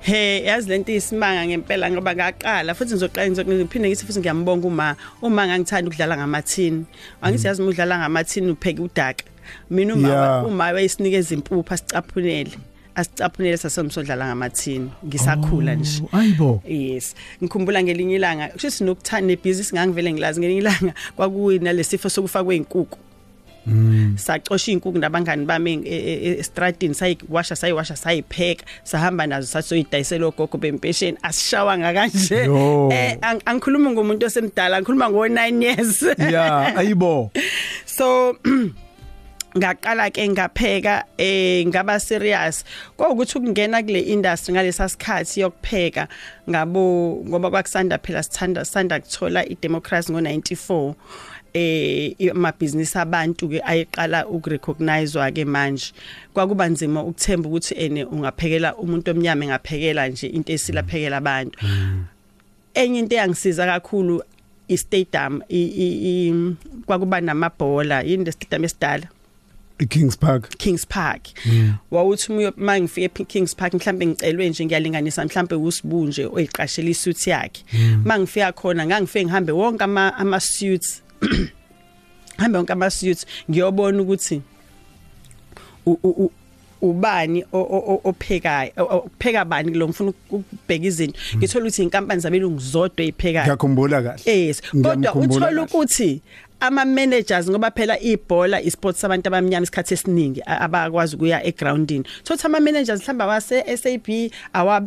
He 0.00 0.44
yazi 0.44 0.68
lento 0.68 0.92
isimanga 0.92 1.46
ngempela 1.46 1.90
ngoba 1.90 2.14
ngaqala 2.14 2.74
futhi 2.74 2.94
ngizoqala 2.94 3.30
ngizophinde 3.30 3.88
ngithi 3.88 4.06
futhi 4.06 4.20
ngiyambonga 4.20 4.66
uma 4.66 4.96
uma 5.22 5.46
ngangithanda 5.46 5.88
ukudlala 5.88 6.16
ngamathini. 6.16 6.84
Angithi 7.22 7.46
yazi 7.46 7.62
udlala 7.62 7.98
ngamathini 7.98 8.50
upheke 8.50 8.82
udaka. 8.82 9.24
Mina 9.70 9.94
uma 9.94 10.42
uma 10.42 10.72
wayesinikeza 10.72 11.34
impuphu 11.34 11.74
asicaphunele 11.74 12.58
asicaphunele 12.94 13.56
sasomsodlala 13.56 14.26
ngamathini. 14.26 14.90
Ngisakhula 15.06 15.74
nje. 15.74 16.02
Ayibo. 16.12 16.62
Yes. 16.68 17.14
Ngikhumbula 17.42 17.82
ngelinye 17.82 18.16
ilanga 18.16 18.48
kusho 18.48 18.84
nokuthanda 18.84 19.26
nebusiness 19.26 19.72
ngangivele 19.72 20.12
ngilazi 20.12 20.40
ngelinye 20.40 20.60
ilanga 20.60 20.94
kwakuyina 21.16 21.72
lesifo 21.72 22.08
sokufa 22.08 22.44
kweinkukhu 22.44 22.98
sacosha 24.16 24.72
inkukhu 24.72 24.98
nabangani 24.98 25.44
bami 25.46 25.82
estradini 26.38 26.94
sayiwasha 26.94 27.56
sayiwasha 27.56 27.96
sayipheka 27.96 28.64
sahamba 28.84 29.26
nazo 29.26 29.46
sasoyidayisela 29.46 30.26
ogogo 30.26 30.58
bempesheni. 30.58 31.18
Asishawanga 31.22 31.92
kanje. 31.94 32.44
Yo. 32.44 32.88
eh 32.92 33.18
ang- 33.22 33.42
angikhuluma 33.46 33.90
ngomuntu 33.90 34.26
osemdala 34.26 34.80
ngikhuluma 34.80 35.10
ngo 35.10 35.26
9 35.28 35.62
years. 35.62 36.02
Yeah 36.18 36.74
ayibo. 36.76 37.30
So 37.86 38.36
ngaqala 39.58 40.08
ke 40.10 40.24
ngapheka 40.28 41.04
eh 41.18 41.60
ngaba 41.68 42.00
serious. 42.00 42.64
Kwaukuthi 42.96 43.38
ukungena 43.38 43.82
kule 43.84 44.00
industry 44.00 44.54
ngalesa 44.54 44.88
sikhathi 44.88 45.40
yokupheka 45.40 46.08
ngabo 46.50 47.20
ngoba 47.28 47.50
kwakusanda 47.50 47.98
phela 47.98 48.22
sithanda 48.22 48.64
sanda 48.64 49.00
kuthola 49.00 49.44
idemocracy 49.44 50.12
ngo94 50.12 50.94
eh 51.54 52.30
amabhizinisi 52.30 52.98
abantu 52.98 53.48
ke 53.48 53.60
ayeqala 53.64 54.26
ukurecognizewa 54.26 55.30
ke 55.30 55.44
manje. 55.44 55.92
Kwakuba 56.34 56.68
nzima 56.68 57.02
ukuthemba 57.02 57.48
ukuthi 57.48 57.74
ene 57.74 58.04
ungaphekela 58.04 58.76
umuntu 58.76 59.10
omnyama 59.10 59.44
engaphekela 59.44 60.08
nje 60.08 60.26
into 60.26 60.52
esilaphekela 60.52 61.16
abantu. 61.16 61.58
Enye 62.74 62.98
into 62.98 63.14
eyangisiza 63.14 63.66
kakhulu 63.66 64.22
istadium 64.68 65.42
kwakuba 66.86 67.20
namabhola. 67.20 68.02
Yini 68.02 68.24
the 68.24 68.32
stadium 68.32 68.64
esidala? 68.64 69.08
iKings 69.82 70.16
Park. 70.16 70.58
Kings 70.58 70.84
Park. 70.86 71.28
Wawuthi 71.90 72.32
uyo 72.32 72.52
mangifike 72.56 73.22
eKings 73.22 73.56
Park 73.56 73.74
mhlambe 73.74 74.06
ngicelwe 74.06 74.48
nje 74.48 74.66
ngiyalinganisa 74.66 75.24
mhlambe 75.24 75.54
usibunje 75.54 76.26
oyiqashela 76.26 76.90
isuit 76.90 77.26
yakhe. 77.26 77.64
Mangifika 78.04 78.52
khona 78.52 78.86
ngangifike 78.86 79.24
ngihambe 79.24 79.52
wonke 79.52 79.84
ama 79.84 80.14
ama 80.16 80.40
suits 80.40 81.02
hambe 82.40 82.58
wonke 82.58 82.72
ama 82.72 82.90
suits 82.90 83.26
ngiyobona 83.50 84.02
ukuthi 84.02 84.42
ubani 86.82 87.44
ophekayo 88.04 88.72
opheka 88.76 89.44
bani 89.44 89.74
lo 89.74 89.88
ngifuna 89.88 90.10
ukubheka 90.10 90.86
izinto. 90.86 91.18
Ngithola 91.36 91.64
ukuthi 91.64 91.82
inkampani 91.82 92.20
zabelungu 92.20 92.58
zodwa 92.58 93.04
eziphekayo 93.04 93.44
ngiyakhumbula 93.44 94.02
kahle. 94.02 94.46
Yes. 94.46 94.62
Kodwa 94.82 95.14
uthola 95.14 95.62
ukuthi 95.62 96.20
ama 96.62 96.84
managers 96.84 97.50
ngoba 97.50 97.70
phela 97.70 97.98
ibhola 98.00 98.62
isports 98.62 99.00
sabantu 99.00 99.26
abamnyama 99.28 99.62
isikhathi 99.62 99.94
esiningi 99.94 100.42
abakwazi 100.46 101.16
ukuya 101.16 101.44
egroundini. 101.44 102.04
Thothi 102.24 102.46
ama 102.46 102.60
managers 102.60 103.00
mhlamba 103.00 103.26
wase 103.26 103.76
SAB 103.76 104.08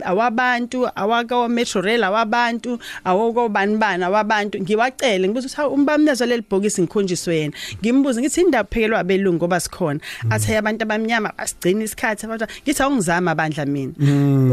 awabantu 0.06 0.88
awaka 0.96 1.50
Metro 1.50 1.82
Rail 1.82 2.04
awabantu 2.04 2.80
awoko 3.04 3.50
bani 3.50 3.78
bani 3.78 4.04
awabantu. 4.04 4.62
Ngiwacele 4.62 5.28
ngibuza 5.28 5.48
ukuthi 5.48 5.74
umbamnezo 5.74 6.26
leli 6.26 6.44
bhokisi 6.50 6.82
ngikhonjiswe 6.82 7.38
yena? 7.38 7.54
Ngimbuza 7.82 8.22
ngithi 8.22 8.42
indaba 8.42 8.70
phekelwa 8.70 9.00
abelungu 9.00 9.36
ngoba 9.36 9.60
sikhona. 9.60 10.00
Athe 10.30 10.58
abantu 10.58 10.84
abamnyama 10.84 11.38
asigcina 11.38 11.84
isikhathi. 11.84 12.26
Abantu 12.26 12.46
ngithi 12.64 12.84
awungizama 12.84 13.32
abandla 13.32 13.66
mina. 13.66 13.94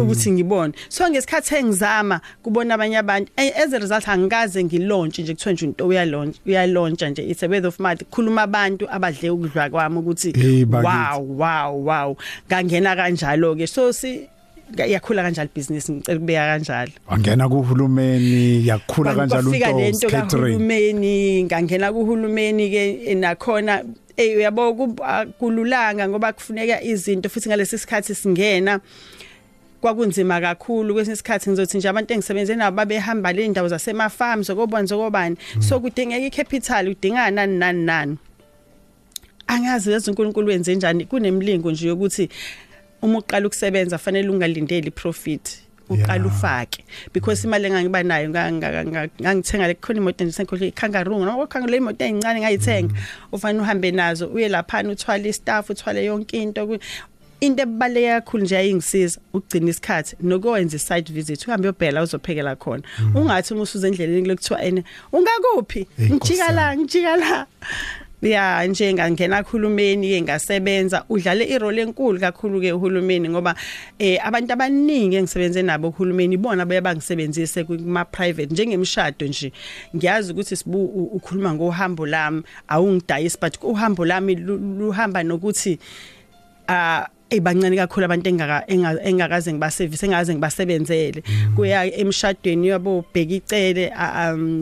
Ukuthi 0.03 0.31
ngibone. 0.31 0.73
So 0.89 1.09
ngesikhathi 1.11 1.55
engizama 1.55 2.21
kubona 2.43 2.75
abanye 2.75 2.99
abantu 2.99 3.33
as 3.37 3.73
a 3.73 3.79
result 3.79 4.09
angikaze 4.09 4.65
ngilaunch 4.65 5.19
nje 5.19 5.35
kuthiwa 5.35 5.53
nje 5.53 5.67
into 5.67 5.87
uyalaunch 5.87 6.37
uyalaunch 6.47 7.03
nje 7.13 7.23
it's 7.31 7.43
a 7.43 7.49
word 7.49 7.65
of 7.65 7.79
mouth. 7.79 8.03
Khuluma 8.11 8.43
abantu 8.43 8.89
abadle 8.91 9.31
ukudla 9.31 9.71
kwami 9.71 9.99
ukuthi 9.99 10.33
wow 10.71 11.21
wow 11.21 11.85
wow. 11.85 12.17
Ngangena 12.49 12.97
kanjalo 12.97 13.55
ke 13.57 13.67
so 13.67 13.93
si 13.93 14.29
yakhula 14.77 15.23
kanjalo 15.23 15.51
business 15.55 15.91
ngicela 15.91 16.19
kubeka 16.19 16.47
kanjalo. 16.47 16.93
Wangena 17.09 17.49
kuhulumeni 17.49 18.67
yakhula 18.67 19.15
kanjalo 19.15 19.51
unto 19.51 20.09
kahulumeni 20.11 21.45
ngangena 21.45 21.93
kuhulumeni 21.93 22.71
ke 22.71 23.15
nakhona 23.15 23.85
uyabo 24.19 24.75
kululanga 25.39 26.09
ngoba 26.09 26.33
kufuneka 26.33 26.83
izinto 26.83 27.29
futhi 27.29 27.49
ngalesi 27.49 27.79
sikhathi 27.79 28.15
singena. 28.15 28.81
Kwakunzima 29.83 30.41
kakhulu. 30.41 30.95
Kwesinye 30.95 31.15
isikhathi 31.15 31.51
ngizothi 31.51 31.79
nje 31.79 31.89
abantu 31.89 32.15
engisebenze 32.15 32.55
nabo 32.55 32.77
babehamba 32.77 33.33
le 33.33 33.49
ndawo 33.49 33.69
zasema 33.69 34.09
farms 34.09 34.51
okobonza 34.51 34.95
okobani 34.97 35.37
so 35.61 35.81
kudingeka 35.81 36.27
icapital 36.27 36.89
udingana 36.89 37.31
nani 37.31 37.59
nani 37.59 37.85
nani. 37.85 38.17
Angazi 39.47 39.91
lezi 39.91 40.11
uNkulunkulu 40.11 40.49
wenze 40.49 40.75
njani 40.75 41.05
kunemlingo 41.05 41.71
nje 41.71 41.89
yokuthi 41.89 42.29
uma 43.03 43.19
uqala 43.19 43.47
ukusebenza 43.47 43.99
fanele 43.99 44.29
ungalindeli 44.29 44.91
profit 44.91 45.59
uqala 45.89 46.27
ufake. 46.27 46.85
Because 47.13 47.45
imali 47.45 47.67
engangiba 47.67 48.03
nayo 48.03 48.31
ngangithenga 48.31 49.67
le 49.67 49.75
khona 49.75 49.99
imoto 49.99 50.25
nje 50.25 50.33
senkhole 50.33 50.69
ikangaroo 50.69 51.25
noma 51.25 51.45
ukhanga 51.45 51.67
le 51.67 51.77
imoto 51.77 52.05
ezincane 52.05 52.41
ngayithenga 52.41 52.95
ufanele 53.33 53.63
uhambe 53.63 53.91
nazo 53.91 54.27
uye 54.29 54.49
lapha 54.49 54.83
uthwala 54.85 55.29
istaff 55.29 55.71
uthwale 55.71 56.05
yonke 56.05 56.43
into. 56.43 56.79
Into 57.43 57.63
ebaleke 57.63 58.09
kakhulu 58.09 58.45
nje 58.45 58.57
ayingisiza 58.57 59.21
ukugcina 59.35 59.71
isikhathi 59.71 60.17
nokwenza 60.21 60.77
isite 60.77 61.13
visit 61.13 61.47
uhambe 61.47 61.69
uyobhela 61.69 62.03
uzophekela 62.03 62.57
khona. 62.57 62.83
Ungathi 63.15 63.55
umusuze 63.55 63.89
endleleni 63.89 64.29
lokuthiwa 64.29 64.63
ene 64.63 64.85
ungakuphi? 65.13 65.87
Ngijika 66.01 66.53
la 66.53 66.77
ngijika 66.77 67.17
la. 67.17 67.47
Ya 68.23 68.67
nje 68.67 68.95
ngangena 68.95 69.43
khulumeni 69.43 70.09
ke 70.09 70.23
ngasebenza 70.23 71.05
udlale 71.09 71.45
irole 71.45 71.83
enkulu 71.83 72.21
kakhulu 72.21 72.61
ke 72.61 72.73
uhulumeni 72.73 73.29
ngoba 73.29 73.55
eh 73.99 74.27
abantu 74.27 74.53
abaningi 74.53 75.17
engisebenze 75.17 75.63
nabo 75.63 75.89
uhulumeni 75.89 76.37
bona 76.37 76.65
baye 76.65 76.81
bangisebenzise 76.81 77.65
kuma 77.65 78.05
private 78.05 78.53
njengemshado 78.53 79.27
nje. 79.27 79.53
Ngiyazi 79.97 80.33
ukuthi 80.33 80.57
sibu 80.57 80.85
ukhuluma 80.85 81.55
ngohambo 81.55 82.07
lami 82.07 82.43
awungidayisi 82.69 83.39
but 83.41 83.59
uhambo 83.63 84.05
lami 84.05 84.35
luhamba 84.37 85.23
nokuthi 85.23 85.79
ah 86.69 87.07
ebancane 87.33 87.77
kakhulu 87.77 88.05
abantu 88.05 88.29
engaka 88.29 88.65
engakaze 88.69 89.53
ngibaservice 89.53 90.07
engaze 90.07 90.35
ngibasebenzele. 90.35 91.23
Kuya 91.57 91.85
emshadweni 92.01 92.69
yabo 92.69 93.05
bheka 93.15 93.35
icele 93.35 93.93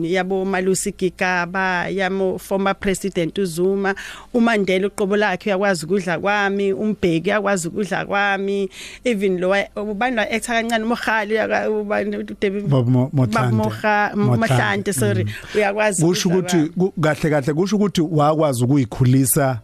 yabo 0.03 0.45
Malusi 0.45 0.91
Gigaba 0.91 1.89
yamo 1.89 2.37
former 2.39 2.75
president 2.75 3.37
uZuma 3.37 3.95
uMandela 4.33 4.87
uqobo 4.87 5.17
lakhe 5.17 5.49
uyakwazi 5.49 5.85
ukudla 5.85 6.19
kwami 6.19 6.73
umbheki 6.73 7.29
uyakwazi 7.29 7.67
ukudla 7.67 8.05
kwami 8.05 8.69
even 9.03 9.39
lo 9.39 9.55
ubani 9.75 10.15
la 10.15 10.29
actor 10.31 10.55
kancane 10.55 10.85
Mohali 10.85 11.35
ubani 11.67 12.17
Mohlante 14.15 14.93
sorry 14.93 15.25
uyakwazi 15.55 16.05
kusho 16.05 16.29
ukuthi 16.29 16.71
kahle 17.01 17.29
kahle 17.29 17.53
kusho 17.53 17.75
ukuthi 17.75 18.01
wakwazi 18.01 18.63
ukuyikhulisa 18.63 19.59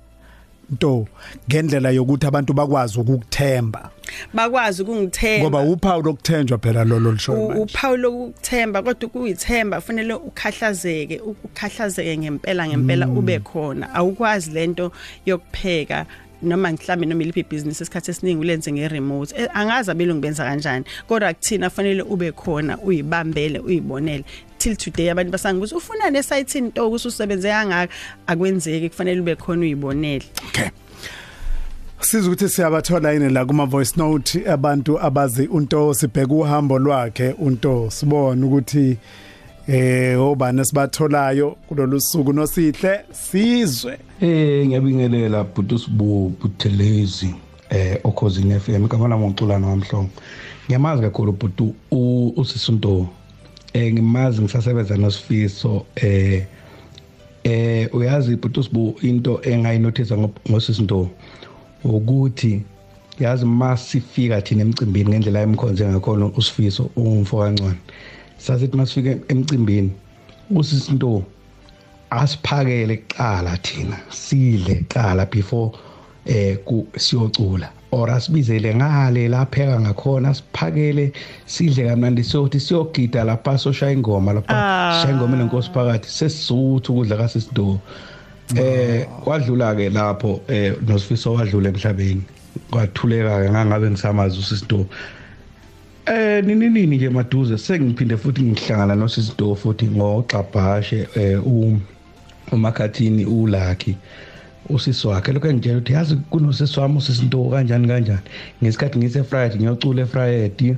nto 0.72 1.08
ngendlela 1.50 1.90
yokuthi 1.92 2.28
abantu 2.28 2.54
bakwazi 2.54 3.00
ukukuthemba. 3.00 3.90
Bakwazi 4.34 4.82
ukungithemba. 4.84 5.50
Ngoba 5.50 5.62
uphawu 5.62 6.02
lokuthenjwa 6.02 6.58
phela 6.58 6.84
lolo 6.84 7.12
lisho 7.12 7.32
manje. 7.36 7.62
uphawu 7.62 7.98
lokuthemba 7.98 8.82
kodwa 8.82 9.10
ukuyithemba 9.10 9.82
kufanele 9.82 10.14
ukhahlazeke 10.14 11.20
ukukhahlazeke 11.20 12.18
ngempela 12.18 12.68
ngempela 12.68 13.08
ube 13.08 13.40
khona. 13.40 13.94
Awukwazi 13.94 14.52
lento 14.52 14.92
yokupheka 15.26 16.06
noma 16.42 16.72
mhlambe 16.72 17.06
noma 17.06 17.24
iliphi 17.24 17.44
business 17.44 17.82
esikhathi 17.82 18.12
esiningi 18.12 18.40
ulenze 18.40 18.72
ngeremote 18.72 19.50
angazi 19.54 19.92
abelungu 19.92 20.22
benza 20.22 20.44
kanjani 20.44 20.86
kodwa 21.08 21.34
kuthina 21.34 21.70
fanele 21.70 22.02
ube 22.02 22.32
khona 22.32 22.78
uyibambele 22.78 23.60
uyibonele. 23.60 24.24
Till 24.58 24.76
today 24.76 25.12
abantu 25.12 25.32
basangibuza 25.32 25.76
ufuna 25.76 26.10
ne 26.10 26.24
site 26.24 26.56
into 26.56 26.88
ukususebenze 26.88 27.50
kangaka 27.50 27.94
akwenzeki 28.28 28.90
kufanele 28.90 29.22
ube 29.22 29.36
khona 29.36 29.62
uyibonele. 29.62 30.26
Okay. 30.48 30.70
Siza 32.00 32.28
ukuthi 32.28 32.50
siyabathola 32.50 33.12
yini 33.12 33.30
la 33.30 33.46
kuma 33.46 33.66
voice 33.66 33.94
note 33.98 34.50
abantu 34.50 35.00
abazi 35.00 35.48
unto 35.48 35.94
sibheka 35.94 36.34
uhambo 36.34 36.80
lwakhe 36.80 37.36
unto 37.40 37.90
sibone 37.90 38.46
ukuthi 38.46 38.98
eh 39.68 40.22
obani 40.22 40.66
sibatholayo 40.66 41.58
kulolu 41.68 42.02
suku 42.02 42.34
nosihle 42.34 43.00
sizwe. 43.12 43.98
Eh 44.22 44.68
ngiyabingelela 44.68 45.44
bhuti 45.44 45.80
sibu 45.80 46.30
buthelezi 46.42 47.36
eh 47.70 48.00
okhosini 48.04 48.60
FM 48.60 48.86
igama 48.86 49.08
lami 49.08 49.26
uculana 49.26 49.68
wamhlongo. 49.68 50.10
Ngiyamazi 50.66 51.02
kakhulu 51.02 51.32
bhuti 51.32 51.74
usisunto. 52.36 53.08
Eh 53.74 53.94
ngimazi 53.94 54.42
ngisasebenza 54.42 54.98
nosifiso 54.98 55.86
eh 55.96 56.46
eh 57.44 57.96
uyazi 57.96 58.36
bhuti 58.36 58.64
sibu 58.64 58.96
into 59.02 59.42
engayinothisa 59.44 60.18
ngosisinto 60.50 61.10
ukuthi 61.84 62.62
yazi 63.20 63.46
masifika 63.46 64.42
thina 64.42 64.62
emcimbini 64.62 65.10
ngendlela 65.10 65.42
emkhonze 65.42 65.88
ngakhona 65.88 66.26
usifiso 66.26 66.90
ungumfo 66.96 67.38
kancane 67.38 67.78
sasithi 68.38 68.78
masifika 68.78 69.18
emcimbini. 69.30 69.92
Usisinto 70.50 71.24
asiphakele 72.10 72.98
kuqala 72.98 73.58
thina 73.58 73.98
sidle 74.10 74.76
kuqala 74.76 75.26
before 75.30 75.72
eh 76.26 76.58
ku 76.66 76.88
siyocula. 76.98 77.70
Or 77.92 78.10
asibizele 78.10 78.76
ngale 78.76 79.30
lapheka 79.30 79.80
ngakhona 79.80 80.34
siphakele 80.34 81.12
sidle 81.46 81.88
kamnandi. 81.88 82.24
Sokuthi 82.24 82.60
siyogida 82.60 83.24
lapha 83.24 83.58
soshaya 83.58 83.92
ingoma 83.94 84.34
lapha 84.34 84.54
shaya 85.02 85.14
ingoma 85.14 85.38
nenkosi 85.38 85.72
phakathi. 85.72 86.10
Sesizuthu 86.10 86.94
ukudla 86.94 87.18
kasisido 87.18 87.80
eh 88.56 89.06
kwadlula 89.24 89.76
ke 89.76 89.90
lapho 89.90 90.42
eh 90.48 90.74
nosifiso 90.88 91.34
wadlula 91.34 91.70
emhlabeni. 91.70 92.22
Kwathuleka 92.72 93.44
ke 93.44 93.50
ngangabe 93.52 93.90
ngisamazi 93.90 94.40
usisido 94.40 94.86
Eh 96.08 96.42
nini 96.46 96.70
nini 96.70 96.96
nje 96.98 97.10
maduze 97.10 97.58
sengiphinde 97.58 98.18
futhi 98.18 98.42
ngihlangana 98.42 98.96
nosisido 98.96 99.56
futhi 99.56 99.86
ngoxabhashe 99.86 101.08
eh 101.16 101.42
umakhathini 102.52 103.26
ulaki 103.26 103.96
usisi 104.70 105.08
wakhe. 105.08 105.32
Lokho 105.34 105.48
engitshela 105.48 105.78
ukuthi 105.78 105.94
yazi 105.94 106.16
kunosisi 106.16 106.80
wami 106.80 106.98
usisi 106.98 107.26
Ntobo 107.26 107.50
kanjani 107.50 107.88
kanjani? 107.88 108.20
Ngesikhathi 108.64 108.98
ngise 109.00 109.24
Friday 109.24 109.58
ngiyocula 109.58 110.02
eFriday 110.02 110.76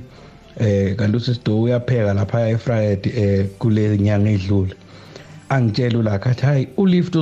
eh 0.60 0.96
kanti 0.96 1.16
usisi 1.16 1.40
Ntobo 1.40 1.62
uyapheka 1.62 2.14
lapha 2.14 2.48
eFriday 2.48 3.12
eh 3.16 3.46
kule 3.58 3.98
nyanga 3.98 4.30
edlule. 4.30 4.74
Angitshela 5.48 5.98
ulakha 5.98 6.34
hayi 6.42 6.68
ulift 6.76 7.16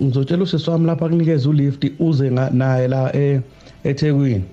uzotshela 0.00 0.42
usisi 0.42 0.70
wami 0.70 0.86
lapha 0.86 1.08
kunikeza 1.08 1.48
ulift 1.48 1.92
uze 1.98 2.30
naye 2.30 2.88
la 2.88 3.16
eh 3.16 3.40
eThekwini. 3.84 4.44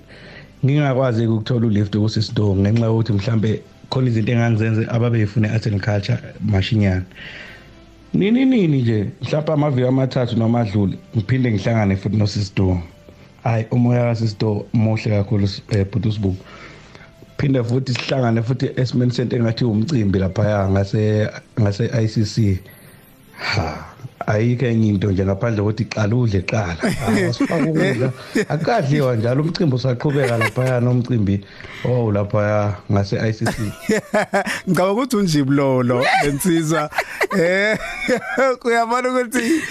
Ngingakwazi 0.66 1.26
ukuthola 1.26 1.66
ulift 1.66 1.96
kusisi 1.96 2.32
Ntobo 2.32 2.56
ngenxa 2.56 2.86
yokuthi 2.86 3.12
mhlambe 3.12 3.62
khona 3.90 4.08
izinto 4.08 4.32
engangizenze 4.32 4.82
ababeyifuna 4.94 5.52
art 5.54 5.66
and 5.66 5.80
culture 5.80 6.18
mashinyana 6.52 7.04
nini 8.14 8.44
nini 8.44 8.82
nje 8.82 9.10
mhlawumbe 9.22 9.52
amaviki 9.52 9.88
amathathu 9.88 10.36
noma 10.36 10.60
adlule 10.60 10.98
ngiphinde 11.16 11.50
ngihlangane 11.50 11.96
futhi 11.96 12.16
nosisido 12.16 12.80
hayi 13.44 13.64
umoya 13.70 14.04
kasisido 14.04 14.66
muhle 14.72 15.10
kakhulu 15.10 15.48
bhuti 15.90 16.08
usibuku 16.08 16.44
phinde 17.38 17.64
futhi 17.64 17.94
sihlangane 17.94 18.42
futhi 18.42 18.70
esimeni 18.76 19.12
sento 19.12 19.36
engathi 19.36 19.64
umcimbi 19.64 20.18
laphaya 20.18 20.68
ngase 20.70 21.28
ngase 21.60 21.84
ICC 22.04 22.60
ha. 23.32 23.95
Ayikho 24.26 24.66
enye 24.66 24.88
into 24.88 25.10
nje 25.10 25.24
ngaphandle 25.24 25.62
kokuthi 25.62 25.84
qala 25.84 26.16
udle 26.16 26.40
qala 26.40 26.76
asifaka 27.28 27.64
ukudla 27.64 28.12
akadliwa 28.48 29.16
njalo 29.16 29.42
umcimbi 29.42 29.76
usaqhubeka 29.76 30.38
lapha 30.38 30.80
nomcimbi 30.80 31.44
oh 31.84 32.12
lapha 32.12 32.76
ngase 32.92 33.16
ICC 33.16 33.56
ngicabanga 34.68 34.92
ukuthi 34.92 35.16
unjibulolo 35.16 36.06
lensizwa 36.24 36.90
eh 37.38 37.78
kuyabona 38.60 39.08
ukuthi 39.08 39.62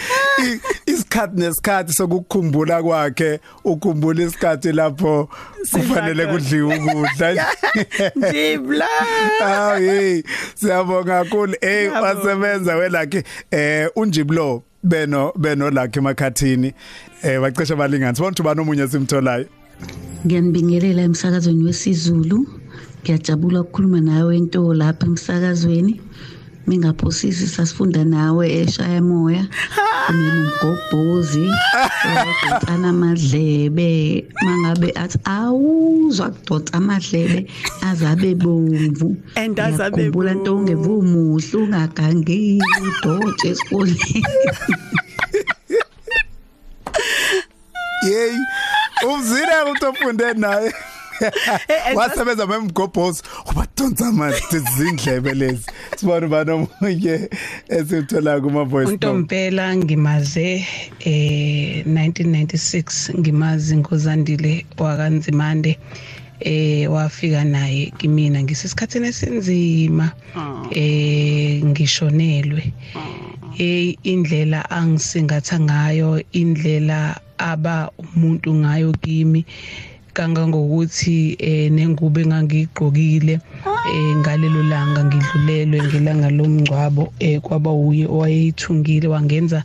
isikhathi 0.86 1.40
nesikhathi 1.40 1.94
sokukukhumbula 1.94 2.84
kwakhe 2.84 3.40
ukhumbula 3.64 4.24
isikhathi 4.24 4.72
lapho 4.72 5.30
kufanele 5.72 6.26
kudliwe 6.26 6.76
ukudla. 6.76 7.48
Njibla 8.16 8.88
ah 9.44 9.78
hey 9.78 10.24
siyabonga 10.56 11.24
kakhulu. 11.24 11.56
Eh 11.62 11.92
wasebenza 11.94 12.76
welakhe 12.76 13.24
eh 13.52 13.90
unjiblo 13.96 14.45
beno 14.86 15.34
beno 15.38 15.70
lakhe 15.72 16.00
emakhathini 16.00 16.74
eh 17.24 17.40
bacesha 17.42 17.74
abalingani. 17.74 18.16
Sibona 18.16 18.36
ubani 18.40 18.62
omunye 18.62 18.88
simtholayo 18.88 19.48
Ngiyanibingelela 20.26 21.02
emsakazweni 21.02 21.64
wesiZulu. 21.64 22.48
Ngiyajabula 23.02 23.62
ukukhuluma 23.62 24.02
nawe 24.02 24.38
into 24.38 24.74
lapha 24.74 25.06
emsakazweni. 25.06 26.02
Mingaphosisi 26.68 27.48
sasifunda 27.48 28.04
nawe 28.04 28.46
eshaya 28.62 29.02
moya 29.02 29.48
kumele 30.08 30.32
umgobhozi 30.42 31.48
udonsana 32.12 32.90
amadlebe. 32.90 34.26
Mangabe 34.46 34.92
athi 34.96 35.18
awuzwa 35.26 36.30
kudonsa 36.30 36.74
amadlebe 36.74 37.48
azabe 37.82 38.36
bomvu 38.36 39.18
endazabe 39.36 40.10
bomvu 40.12 40.34
nto 40.34 40.56
ungevumuhle 40.56 41.58
ungagangeli 41.58 42.62
udotshe 42.88 43.48
esikoleni. 43.50 44.24
Yey 48.10 48.36
umzile 49.08 49.54
umuntu 49.64 49.86
ofunde 49.90 50.34
naye. 50.34 50.74
Wasebenza 51.96 52.48
memgobhozi 52.48 53.24
ubadonsa 53.52 54.08
amazindlebe 54.08 55.34
lezi. 55.34 55.66
Sibona 55.98 56.28
bani 56.28 56.52
omunye 56.52 57.30
esithola 57.70 58.42
kuma 58.42 58.64
voice 58.64 58.92
untompela 58.92 59.76
ngimaze 59.76 60.66
eh 61.00 61.86
1996 61.88 63.20
ngimazi 63.20 63.78
ngozandile 63.78 64.66
wakanzimande 64.78 65.80
eh 66.40 66.92
wafika 66.92 67.44
naye 67.44 67.94
kimina. 67.98 68.44
Ngisesikhathini 68.44 69.08
esinzima 69.08 70.12
eh 70.72 71.64
ngishonelwe. 71.64 72.74
Eh 73.58 73.96
indlela 74.04 74.70
angisingatha 74.70 75.60
ngayo 75.60 76.24
indlela 76.32 77.20
aba 77.38 77.92
umuntu 77.98 78.54
ngayo 78.54 78.92
kimi 78.92 79.46
kangangokuthi 80.16 81.36
eh 81.50 81.68
nengubo 81.76 82.20
engangigqokile 82.24 83.36
eh 83.96 84.12
ngalelo 84.20 84.62
langa 84.72 85.02
ngidlulelwe 85.08 85.78
ngelanga 85.88 86.30
lomngcwabo 86.38 87.04
eh 87.20 87.38
kwaba 87.46 87.72
uye 87.90 88.06
owayithungile 88.16 89.08
wangenza 89.14 89.60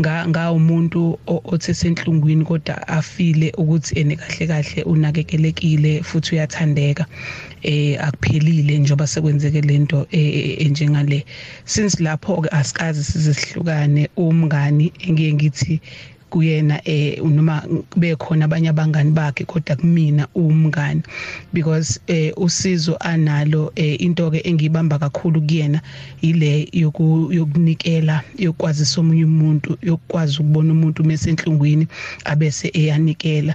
nga 0.00 0.52
umuntu 0.58 1.18
othe 1.26 1.74
senhlungwini 1.74 2.44
kodwa 2.44 2.74
afile 2.88 3.48
ukuthi 3.58 3.90
ene 4.00 4.14
kahle 4.16 4.44
kahle 4.46 4.80
unakekelekile 4.82 6.02
futhi 6.02 6.34
uyathandeka 6.34 7.04
eh 7.62 7.98
akuphelile 8.06 8.78
njoba 8.78 9.06
sekwenzeke 9.06 9.60
lento 9.60 10.06
enjengale 10.10 11.26
since 11.64 12.02
lapho 12.02 12.42
ke 12.42 12.48
asikazi 12.58 13.02
sizihlukane 13.04 14.08
umngani 14.16 14.92
engiye 15.06 15.32
ngithi 15.34 15.80
kuyena 16.30 16.80
eh 16.84 17.18
noma 17.24 17.62
bekhona 17.96 18.44
abanye 18.44 18.68
abangani 18.68 19.10
bakhe 19.10 19.44
kodwa 19.44 19.76
kumina 19.76 20.28
umngani. 20.34 21.02
Because 21.52 22.00
eh 22.06 22.32
usizo 22.36 22.96
analo 23.00 23.72
eh 23.76 24.00
into 24.00 24.30
ke 24.30 24.40
engibamba 24.44 24.98
kakhulu 24.98 25.40
kuyena 25.40 25.80
ile 26.22 26.68
yokunikela 26.72 28.22
yokwazisa 28.38 29.00
omunye 29.00 29.24
umuntu 29.24 29.78
yokwazi 29.82 30.38
ukubona 30.40 30.72
umuntu 30.72 31.04
mesenhlungwini 31.04 31.86
abese 32.24 32.70
eyanikela. 32.74 33.54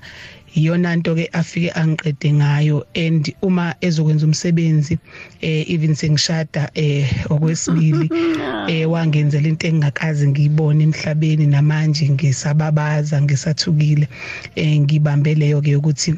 Iyona 0.55 0.95
nto 0.95 1.15
ke 1.15 1.25
afike 1.33 1.69
angiqede 1.81 2.29
ngayo 2.33 2.77
and 2.95 3.23
uma 3.41 3.75
ezokwenza 3.81 4.25
umsebenzi 4.25 4.97
eh 5.41 5.65
even 5.73 5.95
sengishada 5.95 6.69
eh 6.75 7.09
okwesibili 7.33 8.07
eh 8.71 8.85
wangenzela 8.91 9.47
into 9.47 9.67
engakazi 9.67 10.27
ngiyibone 10.27 10.83
emhlabeni 10.83 11.45
namanje 11.47 12.09
ngisababaza 12.09 13.21
ngisathukile 13.21 14.07
eh 14.55 14.79
ngibambe 14.79 15.35
leyo 15.35 15.61
ke 15.61 15.75
ukuthi 15.75 16.13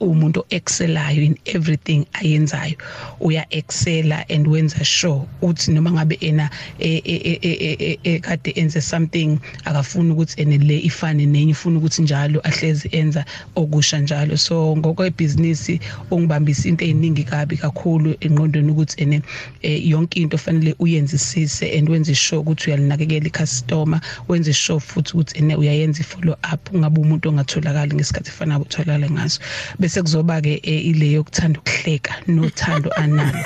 umuntu 0.00 0.44
excelayo 0.50 1.22
in 1.22 1.38
everything 1.46 2.06
ayenzayo. 2.12 2.76
Uya 3.20 3.46
excela 3.50 4.24
and 4.30 4.46
wenza 4.46 4.84
sure 4.84 5.26
uthi 5.42 5.72
noma 5.72 5.92
ngabe 5.92 6.18
ena 6.20 6.50
ekade 6.78 8.50
enze 8.56 8.80
something 8.80 9.38
akafuni 9.64 10.12
ukuthi 10.12 10.42
ene 10.42 10.58
le 10.58 10.78
ifane 10.78 11.26
nenye 11.26 11.50
ifuna 11.50 11.78
ukuthi 11.78 12.02
njalo 12.02 12.40
ahlezi 12.44 12.88
enza 12.92 13.24
okusha 13.56 13.98
njalo. 13.98 14.36
So 14.36 14.76
ngokwebusiness 14.76 15.70
ungibambisa 16.10 16.68
into 16.68 16.84
eziningi 16.84 17.24
kabi 17.24 17.56
kakhulu 17.56 18.16
enqondweni 18.20 18.70
ukuthi 18.72 19.02
ene 19.02 19.22
yonke 19.62 20.20
into 20.20 20.38
fanele 20.38 20.74
uyenzisise 20.78 21.78
and 21.78 21.88
wenze 21.88 22.14
sure 22.14 22.40
ukuthi 22.40 22.70
uyalinakekela 22.70 23.26
icustomer 23.26 24.00
wenze 24.28 24.52
sure 24.52 24.80
futhi 24.80 25.12
ukuthi 25.12 25.38
ene 25.38 25.56
uyayenza 25.56 26.00
ifollow 26.00 26.36
up 26.52 26.74
ungabe 26.74 27.00
umuntu 27.00 27.28
ongatholakali 27.28 27.94
ngesikhathi 27.94 28.30
fanele 28.30 28.60
utholakale 28.60 29.10
ngaso. 29.10 29.40
Bese 29.78 30.02
kuzoba 30.02 30.40
ke 30.40 30.54
ile 30.54 31.12
yokuthanda 31.12 31.60
ukuhleka 31.60 32.12
nothando 32.26 32.90
analo. 32.96 33.38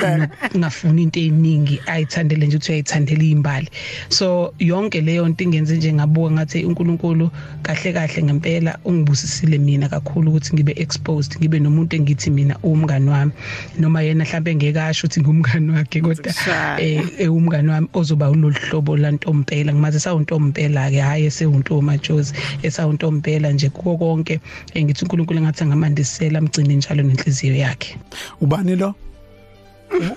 Ngafuna 0.56 1.00
into 1.00 1.20
eziningi 1.20 1.80
ayithandele 1.86 2.46
nje 2.46 2.56
ukuthi 2.56 2.72
uyayithandela 2.72 3.22
izimbali 3.22 3.68
so 4.08 4.54
yonke 4.58 5.00
leyo 5.00 5.28
nto 5.28 5.44
ingenze 5.44 5.76
nje 5.76 5.92
ngabuka 5.92 6.30
ngathi 6.30 6.64
uNkulunkulu 6.64 7.30
kahle 7.62 7.92
kahle 7.92 8.22
ngempela 8.22 8.78
ungibusisile 8.84 9.58
mina 9.58 9.88
kakhulu 9.88 10.30
ukuthi 10.30 10.54
ngibe 10.54 10.72
exposed 10.76 11.36
ngibe 11.38 11.58
nomuntu 11.58 11.96
engithi 11.96 12.30
mina 12.30 12.56
umngani 12.62 13.10
wami. 13.10 13.32
Noma 13.78 14.02
yena 14.02 14.24
mhlawumbe 14.24 14.54
ngekasho 14.54 15.06
ukuthi 15.06 15.20
ngumngani 15.20 15.70
wakhe 15.70 16.00
kodwa 16.00 16.32
eh 16.80 17.32
umngani 17.32 17.68
wami 17.68 17.88
ozoba 17.94 18.30
ulolu 18.30 18.56
hlobo 18.68 18.96
lantompela. 18.96 19.72
Ngimaze 19.72 20.00
sawuntompela 20.00 20.90
ke 20.90 21.00
hayi 21.00 21.24
esewuntomajozi 21.26 22.34
esawuntompela 22.62 23.52
nje 23.52 23.68
kuko 23.68 23.96
konke 23.96 24.40
ngithi 24.76 25.04
uNkulunkulu 25.04 25.40
ngathi 25.40 25.64
ngamandisela 25.70 26.38
amgcine 26.38 26.74
njalo 26.74 27.02
nenhliziyo 27.02 27.54
yakhe. 27.54 27.98
Ubani 28.40 28.76
lo? 28.76 28.94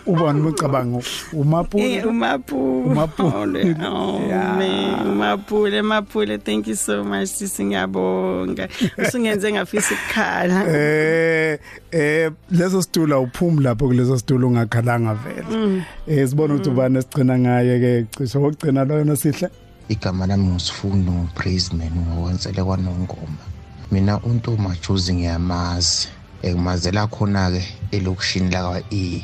Ubani 0.05 0.41
ucabanga 0.41 0.99
umapule 1.33 2.03
umapule 2.03 2.91
umapule 2.91 3.75
oh 3.87 4.19
man. 4.19 5.07
Umapule 5.07 5.81
mapule 5.81 6.37
thank 6.37 6.67
you 6.67 6.75
so 6.75 7.03
much 7.03 7.27
sisi 7.27 7.65
ngiyabonga. 7.65 8.67
Usungenze 8.97 9.51
ngafisa 9.51 9.95
ukukhala. 9.95 10.65
Eh 10.73 11.59
eh 11.91 12.31
leso 12.51 12.81
situlo 12.81 13.21
uphumi 13.21 13.63
lapho 13.63 13.87
kuleso 13.87 14.17
situlo 14.17 14.47
ungakhalanga 14.47 15.13
vele. 15.13 15.83
Eh 16.07 16.27
sibona 16.29 16.53
ukuthi 16.53 16.69
ubani 16.69 17.01
sigcina 17.01 17.39
ngaye 17.39 17.79
ke? 17.79 18.05
Cisho 18.17 18.41
wokugcina 18.41 18.85
loyo 18.85 19.03
nosihle 19.03 19.49
igama 19.89 20.27
lami 20.27 20.47
ngusifundo 20.47 21.27
praise 21.35 21.73
man 21.75 21.91
ngokwensele 21.91 22.63
kwanongoma. 22.63 23.52
Mina 23.93 24.19
uNtoma 24.19 24.75
Juzi 24.81 25.13
ngiyamazi. 25.13 26.07
Engimazela 26.41 27.07
khona 27.07 27.51
ke 27.51 27.63
elokishini 27.91 28.49
la 28.51 28.61
kwa 28.67 28.81
E 28.91 29.23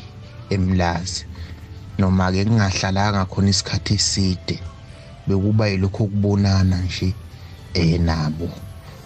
emlazi. 0.49 1.25
Noma 1.97 2.31
ke 2.31 2.45
ngingahlalanga 2.45 3.25
khona 3.25 3.49
isikhathi 3.49 3.93
eside 3.93 4.59
bekuba 5.27 5.67
yilokho 5.67 6.05
kubonana 6.05 6.77
nje 6.81 7.13
eh 7.73 7.99
nabo. 7.99 8.49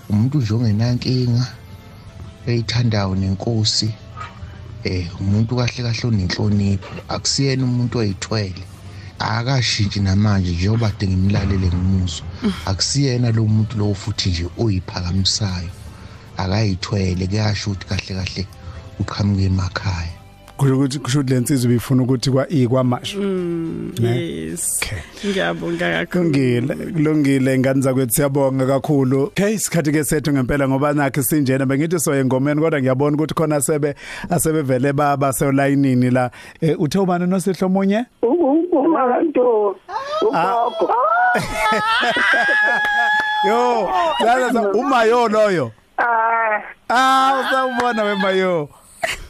Umuntu 0.09 0.37
nje 0.37 0.53
ongenankinga 0.53 1.47
eyithandayo 2.47 3.15
nenkosi 3.15 3.89
eh 4.83 5.07
umuntu 5.21 5.55
kahle 5.55 5.83
kahle 5.83 6.07
onenhlonipho. 6.07 6.91
Akusiyena 7.07 7.63
umuntu 7.63 7.97
oyithwele. 7.99 8.63
Akashintshi 9.23 9.99
namanje 9.99 10.51
njengoba 10.51 10.91
de 10.99 11.07
ngimlalele 11.07 11.67
ngimuzwa 11.67 12.25
akusiyena 12.65 13.31
lo 13.31 13.45
muntu 13.45 13.77
lo 13.77 13.93
futhi 13.93 14.29
nje 14.29 14.45
oyiphakamisayo. 14.57 15.71
Akayithwele 16.37 17.27
kuyasho 17.27 17.71
ukuthi 17.71 17.85
kahle 17.87 18.13
kahle 18.19 18.47
uqhamuke 18.99 19.43
emakhaya. 19.45 20.22
Kusho 20.63 20.75
ukuthi 20.75 20.99
kusho 20.99 21.19
ukuthi 21.19 21.33
lensizwe 21.33 21.73
bifuna 21.73 22.03
ukuthi 22.03 22.31
kwa 22.31 22.49
ikwamasha 22.49 23.17
yes. 24.01 24.81
Okay. 24.83 24.97
ngiyabonga 25.29 26.05
kakhulu. 26.05 26.29
Kulungile 26.29 26.75
kulungile 26.75 27.55
ingane 27.55 27.81
zakwethu. 27.81 28.13
Siyabonga 28.13 28.65
kakhulu. 28.65 29.23
Okay 29.23 29.53
isikhathi 29.53 29.91
ke 29.91 30.03
sethu 30.03 30.33
ngempela 30.33 30.67
ngoba 30.67 30.93
nakhe 30.93 31.23
sinjena 31.23 31.65
bengithi 31.65 31.99
so 31.99 32.15
engomeni 32.15 32.61
kodwa 32.61 32.81
ngiyabona 32.81 33.15
ukuthi 33.15 33.33
khona 33.33 33.61
sebe 33.61 33.95
asebevele 34.29 34.93
baba 34.93 35.33
seolayinini 35.33 36.09
la. 36.09 36.31
Eh, 36.61 36.79
uthe 36.79 36.99
ubani 36.99 37.27
nosihlo 37.27 37.69
munye 37.69 38.05
umanto 38.21 39.75
ugogo 40.21 40.93
yo 43.47 43.89
lala 44.25 44.71
umayo 44.71 45.27
loyo? 45.27 45.71
Ah. 45.97 46.61
Ah 46.89 47.41
usawubona 47.41 48.03
wemayo 48.03 48.69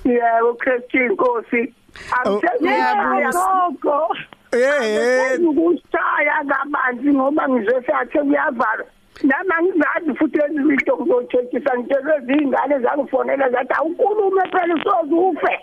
yebo 0.06 0.54
Christine 0.54 1.10
Nkosi 1.10 1.74
angithemba 2.18 3.32
gogo 3.32 4.16
eh 4.52 5.40
ukushaya 5.40 6.44
kabanzi 6.50 7.10
ngoba 7.14 7.50
ngizosathe 7.50 8.20
kuyavala 8.20 8.86
nama 9.24 9.62
ngizazi 9.62 10.12
futhi 10.18 10.40
ezizito 10.46 10.98
ngizothethisa 10.98 11.78
ngitshele 11.78 12.14
izingane 12.22 12.80
zangifonela 12.80 13.50
zathi 13.50 13.74
awukhulume 13.78 14.44
phela 14.52 14.76
usoze 14.76 15.16
ufe 15.16 15.54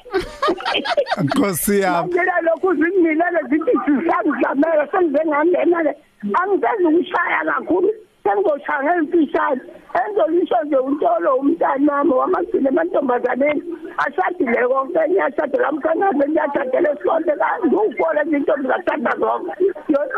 Nkosi 1.24 1.81
yami 1.81 2.09
Ngila 2.09 2.40
lokhu 2.40 2.74
zingilele 2.74 3.40
zithi 3.50 3.72
sisangizamela 3.85 4.88
sengize 4.90 5.22
ngangena 5.26 5.83
le 5.83 5.92
angisazi 6.40 6.85
ukushaya 6.85 7.44
kakhulu 7.44 7.90
sengizoshaya 8.24 8.83
ngemfishane 8.85 9.61
enzolisho 10.00 10.56
nje 10.64 10.76
untolo 10.76 11.35
umntana 11.37 11.92
wami 11.92 12.12
wamagcina 12.12 12.68
emantombazaneni 12.70 13.62
ashadile 14.04 14.68
konke 14.68 15.00
ngiyashadela 15.09 15.72
mkhanaze 15.72 16.24
ngiyashadela 16.28 16.88
esikonde 16.92 17.33
kangiwufole 17.40 18.20
izintombi 18.26 18.68
zashada 18.68 19.12
zonke. 19.20 19.52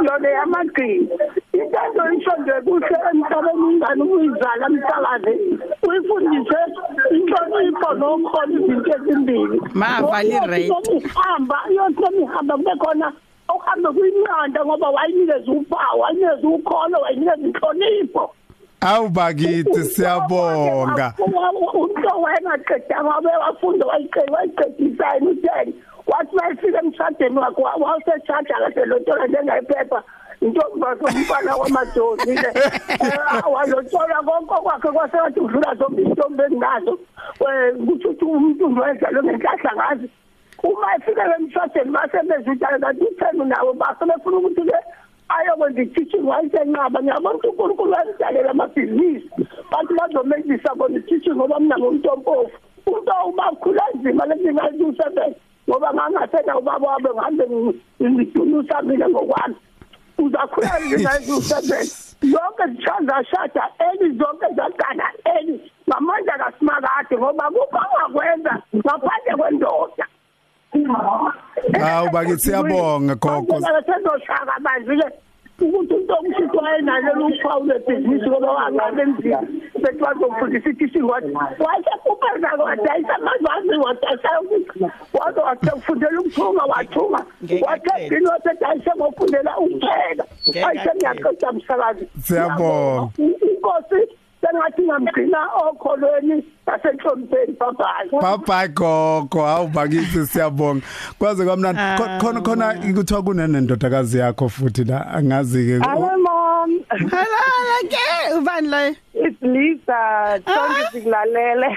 Yona 0.05 0.29
yamagcina. 0.29 1.15
Into 1.53 1.79
enzolisho 1.87 2.33
nje 2.39 2.53
kuhle 2.65 2.97
emhlabeni 3.11 3.65
ingane 3.73 4.03
ukuyizala 4.03 4.69
msakazi 4.69 5.33
uyifundise 5.89 6.61
inhlonipho 7.17 7.95
nokhona 7.95 8.53
izinto 8.61 8.91
ezimbili. 8.97 9.59
Mavala 9.75 10.23
i-rate. 10.23 10.93
ihamba 10.99 11.59
yosemihamba 11.77 12.57
kube 12.57 12.75
khona 12.81 13.13
uhambe 13.49 13.89
kuyinqanda 13.89 14.65
ngoba 14.65 14.91
wayinikeza 14.91 15.53
uphawu 15.53 16.01
wayinikeza 16.01 16.49
ukholo 16.49 17.01
wayinikeza 17.01 17.47
inhlonipho. 17.47 18.35
Awubakithi 18.81 19.85
siyabonga. 19.85 21.15
umuntu 21.19 22.23
wayengaqedanga 22.23 23.11
wabe 23.11 23.29
wafunda 23.29 23.87
wayiqeda 23.87 24.33
wayiqedisa 24.33 25.15
yena 25.15 25.31
uteni 25.31 25.75
wathi 26.07 26.37
mayefika 26.37 26.79
emshadweni 26.79 27.39
wakhe 27.39 27.63
wawuseshada 27.63 28.55
kahle 28.55 28.85
lontola 28.85 29.27
njengayiphepha 29.27 30.03
intombazo 30.41 31.05
umfana 31.05 31.57
wamadozi 31.57 32.35
le. 32.35 32.51
Walotshola 33.53 34.23
konke 34.23 34.55
kwakhe 34.63 34.89
kwasengathi 34.89 35.41
udlula 35.41 35.75
zonke 35.75 36.03
izintombi 36.03 36.43
enginazo 36.43 36.99
um 37.41 37.87
kuthi 37.87 38.09
uthi 38.09 38.25
umuntu 38.25 38.81
wezalo 38.81 39.23
ngenhlahla 39.23 39.73
ngazi 39.77 40.09
uma 40.63 40.97
efika 40.97 41.37
emshadweni 41.37 41.91
basebezitala 41.91 42.79
kanti 42.79 43.05
uthenu 43.05 43.45
nabo 43.45 43.73
basebefuna 43.73 44.37
ukuthi-ke 44.37 44.79
ayokwenza 45.29 45.83
i-teaching 45.83 46.25
wayesenqaba 46.29 47.03
ngiyabona 47.03 47.35
ukuthi 47.35 47.49
unkulunkulu 47.49 47.93
wayidalela 47.93 48.51
amabhizinisi 48.51 49.31
bantu 49.71 49.95
bazomenzisa 49.95 50.75
bona 50.75 50.99
i-teaching 50.99 51.37
ngoba 51.37 51.61
mina 51.61 51.79
ngumntompofu 51.79 52.57
umntu 52.87 53.13
ubakhula 53.29 53.83
nzima 53.95 54.27
lezingayisebenza 54.27 55.25
ngoba 55.69 55.95
ngangasena 55.95 56.59
ubaba 56.59 56.87
wabe 56.89 57.11
ngihambe 57.11 57.45
ngidunusa 58.03 58.83
mina 58.83 59.09
ngokwami 59.09 59.57
uzakhula 60.19 60.81
zingayisebenza 60.89 62.13
zonke 62.23 62.65
zishaza 62.73 63.25
shada 63.31 63.65
eli 63.89 64.19
zonke 64.19 64.47
zagana 64.57 65.07
eli 65.37 65.73
ngamandla 65.89 66.39
kasimakade 66.39 67.17
ngoba 67.19 67.51
kukho 67.51 67.79
angakwenza 67.79 68.53
ngaphandle 68.77 69.33
kwendoda 69.39 70.07
Hawu 71.81 72.11
bakithi 72.11 72.39
siyabonga 72.41 73.15
gogo. 73.15 73.61
sezoshaka 73.61 74.55
manje 74.61 74.97
ke 74.97 75.65
ukuthi 75.65 75.95
into 75.95 76.15
omshito 76.15 76.59
wayenalo 76.59 77.13
luphawu 77.15 77.65
lebhizinisi 77.67 78.27
ngoba 78.29 78.51
wangabe 78.53 79.03
emzini 79.03 79.37
bethi 79.83 79.99
bazofundisa 80.03 80.71
ithi 80.71 80.89
singothi 80.89 81.31
wayesekhupeza 81.65 82.49
wadayisa 82.65 83.15
amazwe 83.15 83.49
azi 83.57 83.77
wadayisa 83.85 84.41
ukuthi 84.41 84.85
waze 85.15 85.41
wasefundela 85.41 86.21
ukuthunga 86.21 86.65
wathunga 86.65 87.21
wathi 87.67 87.91
egcini 87.97 88.27
wasedayise 88.27 88.91
ngofundela 88.97 89.59
ukupheka 89.59 90.25
ayise 90.69 90.91
ngiyaqeda 90.97 91.53
msakazi 91.53 92.09
Siyabonga. 92.23 93.09
inkosi 93.19 94.01
sengathi 94.43 94.83
ngamgcina 94.83 95.39
okholweni 95.65 96.45
nasenhlonipheni 96.67 97.55
babayi 97.61 98.11
Bye. 98.11 98.37
Bye 98.47 98.69
gogo. 98.69 99.47
Awubakithi 99.47 100.27
siyabonga. 100.27 100.83
Kwaze 101.19 101.45
kwamnandi 101.45 101.81
Kho- 101.81 102.21
khona 102.21 102.41
khona 102.41 102.75
kuthiwa 102.95 103.23
kunenendodakazi 103.23 104.19
yakho 104.19 104.49
futhi 104.49 104.85
la 104.85 105.07
angazi 105.07 105.65
ke 105.67 105.79
Hello 105.79 106.11
mom. 106.19 106.71
halala 106.89 107.79
ke 107.89 108.35
ubani 108.39 108.69
la 108.69 108.89
It's 109.15 109.43
Lisa. 109.43 110.41
Sonke 110.45 110.83
sikulalele. 110.93 111.77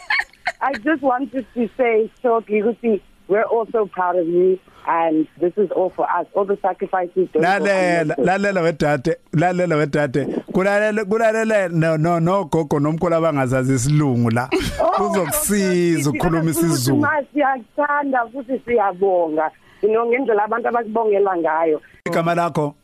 I 0.62 0.72
just 0.84 1.02
wanted 1.02 1.46
to 1.54 1.68
say 1.76 2.10
shortly 2.22 2.62
ukuthi 2.62 3.00
we're 3.30 3.44
also 3.56 3.86
proud 3.86 4.16
of 4.16 4.26
you 4.26 4.58
and 4.86 5.26
this 5.40 5.52
is 5.56 5.70
all 5.70 5.90
for 5.90 6.04
us. 6.10 6.26
All 6.34 6.44
the 6.44 6.58
sacrifices 6.60 7.28
don't 7.32 7.42
go 7.42 7.48
lalela 7.48 8.00
unnoticed. 8.02 8.26
lalela 8.26 8.60
wedade 8.62 9.16
lalela 9.32 9.76
wedade 9.76 10.26
kulalela 10.52 11.04
kulalela 11.04 11.68
no 11.72 11.96
no 11.96 12.18
no 12.18 12.44
gogo 12.44 12.78
nomkhulu 12.80 13.14
abangazazi 13.14 13.74
isilungu 13.74 14.30
la 14.30 14.48
kuzokusiza 14.96 16.10
ukukhuluma 16.10 16.50
isiZulu 16.50 17.06
Siyakuthanda 17.32 18.26
futhi 18.32 18.58
siyabonga. 18.66 19.50
You 19.82 19.88
know 19.88 20.06
ngendlela 20.06 20.44
abantu 20.44 20.68
abakubongela 20.68 21.36
ngayo. 21.36 21.80
igama 22.06 22.34
lakho 22.34 22.74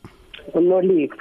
Unolive. 0.53 1.13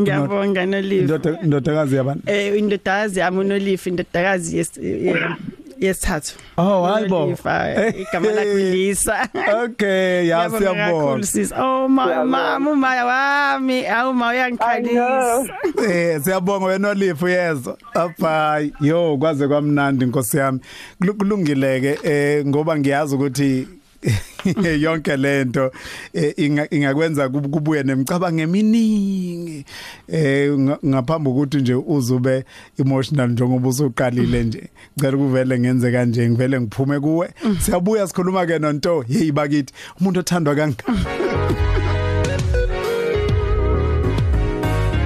ngiyabonga 0.00 0.66
nolive 0.66 1.00
indoda 1.02 1.38
indodakazi 1.42 1.96
yabantu 1.96 2.22
eh 2.30 2.58
indodakazi 2.58 3.20
yami 3.20 3.38
unolive 3.38 3.90
indodakazi 3.90 4.56
yes 4.58 4.78
eh, 4.78 5.36
yesithathu. 5.80 6.38
Oh, 6.58 6.82
hayibo. 6.86 7.24
Unolive, 7.24 8.00
igama 8.00 8.30
lakhe 8.36 8.54
Lisa 8.54 9.28
okay 9.64 10.26
ya 10.28 10.48
Ngiyabonga 10.48 10.74
kakhulu, 10.74 11.24
siyabona 11.24 11.26
sis. 11.26 11.52
Oh 11.58 11.88
ma 11.88 12.24
mama 12.24 12.70
uma 12.70 12.88
wami. 13.04 13.86
Awuma 13.86 14.26
I 14.28 14.34
uyangikhalisa. 14.36 14.92
Know. 14.94 15.84
eh 15.90 16.20
siyabonga 16.22 16.66
wena 16.66 16.88
Olive 16.88 17.32
yezo 17.32 17.78
abhayi 17.94 18.72
yo 18.80 19.16
kwaze 19.18 19.48
kwamnandi 19.48 20.04
inkosi 20.04 20.36
yami. 20.36 20.60
Kulu- 21.00 21.14
kulungileke 21.14 21.98
eh 22.02 22.46
ngoba 22.46 22.78
ngiyazi 22.78 23.14
ukuthi 23.14 23.68
yonke 24.80 25.16
lento. 25.16 25.70
Eh, 26.14 26.34
inga- 26.36 26.68
ingakwenza 26.74 27.26
kub- 27.28 27.50
kubuye 27.50 27.82
nemicabango 27.82 28.40
eminingi 28.40 29.64
eh 30.08 30.50
nga- 30.58 30.78
ngaphambi 30.86 31.30
kokuthi 31.30 31.56
nje 31.56 31.74
uzube 31.74 32.44
emotional 32.78 33.28
njengoba 33.30 33.68
usuqalile 33.68 34.44
nje. 34.44 34.68
Ngicela 34.98 35.16
kuvele 35.16 35.58
ngenze 35.60 35.92
kanje 35.92 36.28
ngivele 36.30 36.60
ngiphume 36.60 37.00
kuwe. 37.00 37.30
Siyabuya 37.60 38.06
sikhuluma 38.08 38.46
ke 38.46 38.58
nonto. 38.58 39.00
Hey 39.02 39.32
bakithi 39.32 39.74
umuntu 40.00 40.20
othandwa 40.20 40.54
kangaka? 40.54 40.92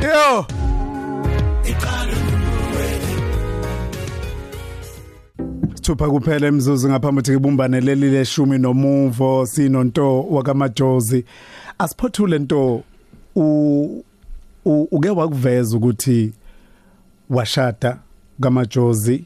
Yo! 0.05 0.47
Thupha 5.85 6.11
kuphela 6.11 6.47
emzuzu 6.47 6.89
ngaphambi 6.89 7.21
ukuthi 7.21 7.35
kubumbane 7.35 7.81
leli 7.81 8.11
leshumi 8.11 8.59
nomuvo 8.59 9.47
sinonto 9.47 10.23
wakamajozi. 10.23 11.25
Asiphothule 11.79 12.39
nto 12.39 12.83
u 13.37 14.05
uke 14.65 15.11
wakuveza 15.11 15.77
ukuthi 15.77 16.33
washada 17.31 17.99
kamajozi. 18.41 19.25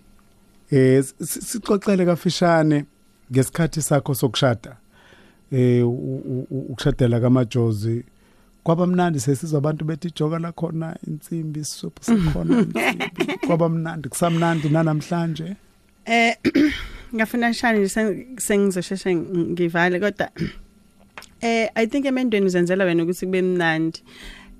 Eh 0.70 1.04
si- 1.04 1.40
sixoxele 1.42 2.04
kafishane 2.06 2.84
ngesikhathi 3.32 3.82
sakho 3.82 4.14
sokushada. 4.14 4.76
Eh 5.52 5.88
ukushadela 6.50 7.20
kamajozi 7.20 8.04
kwaba 8.64 8.86
mnandi 8.86 9.20
sesizwa 9.20 9.58
abantu 9.58 9.84
bethi 9.84 10.10
joka 10.16 10.38
la 10.38 10.52
khona 10.52 10.96
insimbi 11.06 11.60
isuphu 11.60 12.04
sikhona 12.04 12.58
insimbi. 12.60 13.38
Kwaba 13.46 13.68
mnandi 13.68 14.08
kusamnandi 14.08 14.68
nanamhlanje. 14.68 15.56
Eh 16.08 16.36
ngafuna 17.14 17.54
shani 17.54 17.88
sengizosheshe 18.36 19.14
ngivale 19.14 20.00
kodwa 20.00 20.30
eh 21.40 21.70
i 21.74 21.86
think 21.86 22.06
emendweni 22.06 22.46
uzenzela 22.46 22.84
wena 22.84 23.02
ukuthi 23.02 23.26
kube 23.26 23.42
mnandi. 23.42 24.02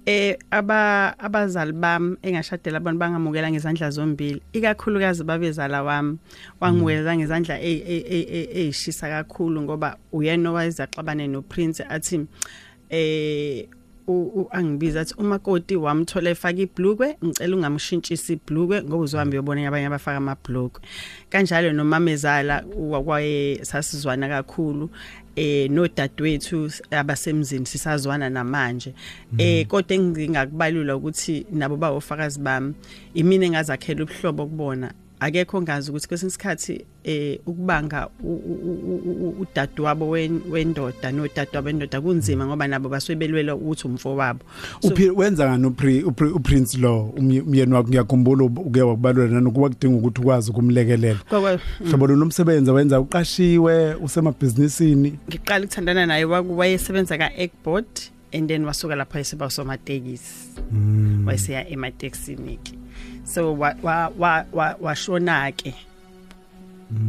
Eh 0.06 0.36
aba 0.50 1.14
abazali 1.18 1.72
bami 1.72 2.16
engashadela 2.22 2.76
abantu 2.76 2.98
bangamukela 2.98 3.50
ngezandla 3.50 3.90
zombili 3.90 4.42
ikakhulukazi 4.52 5.24
babezala 5.24 5.82
wami 5.82 6.18
wangimukela 6.60 7.16
ngezandla 7.16 7.60
ezishisa 7.60 9.08
kakhulu 9.08 9.62
ngoba 9.62 9.96
uyena 10.12 10.50
owayezaxabane 10.50 11.28
no 11.28 11.42
Prince 11.42 11.84
athi 11.88 12.26
eh 12.90 13.68
angibiza 14.50 15.00
athi 15.00 15.14
umakoti 15.18 15.76
wamthola 15.76 16.30
efaka 16.30 16.60
iblukwe 16.60 17.16
ngicela 17.24 17.56
ungamshintshisi 17.56 18.32
iblukwe 18.32 18.82
ngoba 18.82 19.04
uzohamba 19.04 19.32
uyobona 19.34 19.68
abanye 19.68 19.86
abafaka 19.86 20.16
amabhlukwe 20.16 20.80
kanjalo 21.30 21.72
nomamezala 21.72 22.64
kwaye 23.04 23.64
sasizwana 23.64 24.28
kakhulu 24.28 24.90
eh 25.38 25.70
nodadewethu 25.70 26.70
abasemzini 26.90 27.66
sisazwana 27.66 28.30
namanje. 28.30 28.94
Eh 29.38 29.66
kodwa 29.66 29.94
engingakubalula 29.96 30.96
ukuthi 30.96 31.46
nabo 31.52 31.76
bawofakazi 31.76 32.40
bami 32.40 32.74
imini 33.14 33.46
engazakhela 33.46 34.02
ubuhlobo 34.02 34.46
kubona 34.46 34.92
akekho 35.20 35.62
ngazi 35.62 35.90
ukuthi 35.90 36.08
kwesinye 36.08 36.28
isikhathi 36.28 36.84
eh 37.04 37.38
ukubanga 37.46 38.08
udadu 39.40 39.84
wabo 39.84 40.08
wendoda 40.08 41.12
nodadu 41.12 41.50
wabendoda 41.54 42.00
kunzima 42.00 42.46
ngoba 42.46 42.68
nabo 42.68 42.88
baswebelwela 42.88 43.54
ukuthi 43.54 43.86
umfo 43.86 44.16
wabo. 44.16 44.40
Uphi 44.82 45.10
wenza 45.10 45.48
ngani 45.48 45.66
upri 45.66 46.02
uprince 46.04 46.78
lo 46.78 47.14
umyeni 47.16 47.72
wakho? 47.72 47.88
Ngiyakhumbula 47.88 48.44
uke 48.44 48.82
wakubalula 48.82 49.28
nanokuba 49.28 49.68
kudinga 49.68 49.96
ukuthi 49.96 50.20
ukwazi 50.20 50.50
ukumlekelela. 50.50 51.18
Hlobo 51.84 52.06
lomsebenzi 52.06 52.70
wenza 52.70 53.00
uqashiwe 53.00 53.94
usemabhizinisini. 53.94 55.18
Ngiqala 55.28 55.64
ukuthandana 55.64 56.06
naye 56.06 56.24
wayesebenza 56.24 57.18
ka 57.18 57.30
Eggboard 57.36 57.86
and 58.32 58.48
then 58.48 58.64
wasuka 58.64 58.96
lapha 58.96 59.20
esiba 59.20 59.50
somatekisi. 59.50 60.60
Wayeseya 61.26 61.68
ematekisini 61.68 62.58
ke 62.62 62.77
so 63.28 63.52
wa 63.52 63.74
wa 63.82 64.44
wa 64.52 64.74
washona 64.80 65.52
ke? 65.52 65.74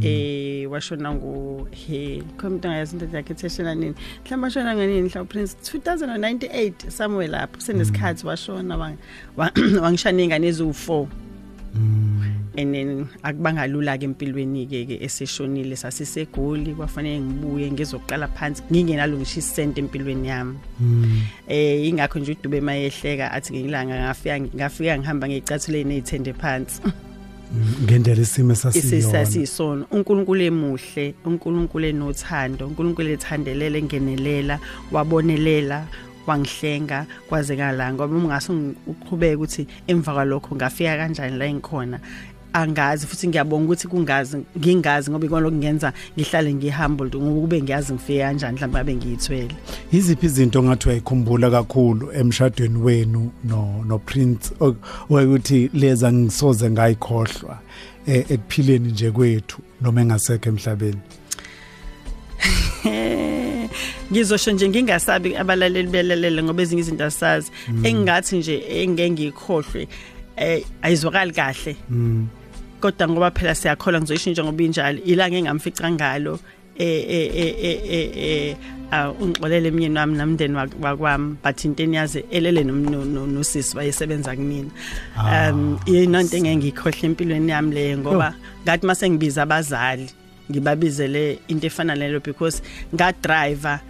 Eh 0.04 0.68
washona 0.70 1.14
ngo 1.14 1.66
he 1.72 2.22
khomuntu 2.36 2.68
ngayazi 2.68 2.92
into 2.92 3.06
yakhe 3.06 3.34
theshela 3.34 3.74
nini? 3.74 3.94
Mhlawumbe 4.24 4.44
washona 4.46 4.76
ngenini 4.76 5.08
mhlawumbe 5.08 5.32
prince? 5.32 5.56
2098 5.62 6.90
somewhere 6.90 7.28
lapho 7.28 7.60
senesikhathi 7.60 8.26
washona 8.26 8.76
wangishana 9.82 10.22
ingane 10.22 10.50
eziwu4 10.50 11.06
and 11.74 12.74
then 12.74 13.08
akubanga 13.22 13.66
lula 13.66 13.96
ke 13.98 14.04
empilweni 14.04 14.66
ke 14.66 14.86
ke 14.86 14.96
eseshonile 15.04 15.76
sasisegoli 15.76 16.74
kwafanele 16.74 17.20
ngibuye 17.20 17.70
ngizoqala 17.70 18.28
phansi 18.28 18.62
ngingenalungisha 18.72 19.38
isente 19.38 19.80
empilweni 19.80 20.28
yami. 20.28 20.58
Eh 21.48 21.88
ingakho 21.88 22.18
nje 22.18 22.32
udube 22.32 22.60
mayehleka 22.60 23.32
athi 23.32 23.52
ngilanga 23.52 23.94
ngafika 23.94 24.40
ngafika 24.40 24.98
ngihamba 24.98 25.28
ngeyicathule 25.28 25.84
nezithende 25.84 26.32
phansi. 26.32 26.82
Ngendlela 27.82 28.22
isimo 28.22 28.54
sasiyona 28.54 29.86
uNkulunkulu 29.90 30.42
emuhle 30.42 31.14
uNkulunkulu 31.24 31.86
enothando 31.86 32.66
uNkulunkulu 32.66 33.08
ethandelela 33.10 33.78
engenelela 33.78 34.60
wabonelela 34.92 35.86
wangihlenga 36.30 37.06
kwazekala 37.28 37.92
ngoba 37.92 38.16
ungase 38.16 38.52
uqhubeke 38.86 39.34
ukuthi 39.36 39.66
emva 39.86 40.12
kwalokho 40.12 40.56
ngafika 40.56 40.96
kanjani 40.96 41.38
la 41.38 41.46
engikhona 41.46 41.98
angazi 42.52 43.06
futhi 43.06 43.28
ngiyabonga 43.28 43.64
ukuthi 43.64 43.88
kungazi 43.88 44.38
ngingazi 44.58 45.10
ngoba 45.10 45.26
ikona 45.26 45.40
lokungenza 45.40 45.92
ngihlale 46.16 46.54
ngihumbled 46.54 47.16
ngoba 47.16 47.40
kube 47.40 47.62
ngiyazi 47.62 47.92
ngifike 47.92 48.20
kanjani 48.20 48.54
mhlawumbe 48.54 48.78
abe 48.78 48.94
ngiyithwele. 48.94 49.54
Iziphi 49.92 50.26
izinto 50.26 50.62
ngathi 50.62 50.88
uyayikhumbula 50.88 51.50
kakhulu 51.50 52.12
emshadweni 52.12 52.78
wenu 52.78 53.30
no 53.44 53.84
no 53.86 53.98
Prince 53.98 54.50
ukuthi 55.10 55.70
leza 55.74 56.12
ngisoze 56.12 56.70
ngayikhohlwa 56.70 57.58
ekuphileni 58.06 58.88
nje 58.90 59.10
kwethu 59.10 59.62
noma 59.80 60.00
engasekho 60.00 60.48
emhlabeni? 60.48 61.00
Ngizosho 64.12 64.52
nje 64.52 64.68
ngingasabi 64.68 65.36
abalaleli 65.36 65.88
belalele 65.88 66.42
ngoba 66.42 66.62
ezinye 66.62 66.80
izinto 66.82 67.04
asazi 67.04 67.50
engingathi 67.84 68.36
nje 68.38 68.56
engeke 68.68 69.10
ngikhohlwe 69.10 69.88
eh 70.36 70.64
ayizwakali 70.82 71.32
kahle. 71.32 71.76
Kodwa 72.80 73.08
ngoba 73.08 73.30
phela 73.30 73.54
siyakhola 73.54 74.00
ngizoyishintsha 74.00 74.44
ngoba 74.44 74.62
injalo 74.62 74.98
ilanga 75.04 75.36
engamfica 75.36 75.90
ngalo 75.90 76.38
eh 76.78 77.04
eh 77.08 77.28
eh 77.36 78.10
eh 78.16 78.56
ungixolele 79.20 79.68
emnyeni 79.68 79.98
wami 79.98 80.16
namndeni 80.16 80.56
wakwami 80.80 81.36
but 81.42 81.64
into 81.64 81.82
eniyazi 81.82 82.24
elele 82.30 82.64
nosisi 82.64 83.76
bayesebenza 83.76 84.34
kumina 84.34 84.70
um 85.26 85.78
yinonto 85.86 86.36
engeke 86.36 86.56
ngikhohle 86.56 87.06
empilweni 87.06 87.50
yami 87.50 87.74
le 87.74 87.96
ngoba 87.96 88.34
ngathi 88.64 88.86
mase 88.86 89.10
ngibiza 89.10 89.42
abazali 89.42 90.10
ngibabizele 90.50 91.38
into 91.48 91.66
efana 91.66 91.94
nalo 91.94 92.20
because 92.20 92.62
nga 92.94 93.12
driver 93.12 93.80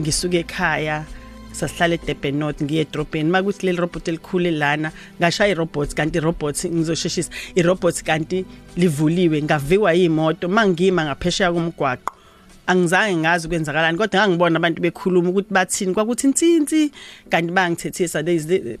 ngisuke 0.00 0.38
ekhaya 0.38 1.04
sasihlala 1.52 1.94
eDurban 1.94 2.34
North 2.34 2.62
ngiye 2.62 2.82
edrobheni. 2.86 3.30
Makuthi 3.30 3.66
leli 3.66 3.78
robot 3.78 4.08
elikhulu 4.08 4.50
lana 4.50 4.92
ngashaya 5.20 5.50
irobots 5.54 5.94
kanti 5.94 6.18
irobots 6.18 6.66
ngizosheshisa. 6.66 7.30
Irobots 7.54 8.02
kanti 8.02 8.44
livuliwe 8.76 9.42
ngaviwa 9.42 9.92
yimoto 9.92 10.48
mangima 10.48 11.04
ngaphesheya 11.04 11.52
kumgwaqo 11.52 12.14
angizange 12.68 13.16
ngazi 13.16 13.48
kwenzakalani 13.48 13.98
kodwa 13.98 14.20
ngangibona 14.20 14.56
abantu 14.56 14.82
bekhuluma 14.82 15.30
ukuthi 15.30 15.54
bathini. 15.54 15.94
Kwakuthi 15.94 16.26
insintsi 16.26 16.92
kanti 17.30 17.52
bangithethisa 17.52 18.22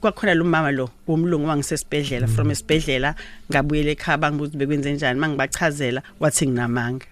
kwakhona 0.00 0.34
lo 0.34 0.44
mama 0.44 0.70
lo 0.70 0.90
womlungu 1.06 1.48
wangisesibhedlela 1.48 2.28
from 2.28 2.50
esibhedlela 2.50 3.14
ngabuyela 3.50 3.90
ekhaya 3.90 4.18
bangibuza 4.18 4.58
bekwenze 4.58 4.92
njani 4.92 5.20
mangibachazela 5.20 6.02
wathi 6.20 6.46
nginamanga. 6.46 7.06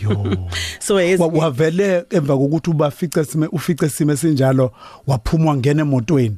Yo. 0.00 0.48
So 0.80 0.94
wavele 0.94 2.04
emva 2.10 2.36
kokuthi 2.36 2.70
ubafice 2.70 3.24
sime 3.24 3.46
ufice 3.46 3.88
sime 3.88 4.16
sinjalo 4.16 4.72
waphuma 5.06 5.56
ngena 5.56 5.82
emotweni. 5.82 6.36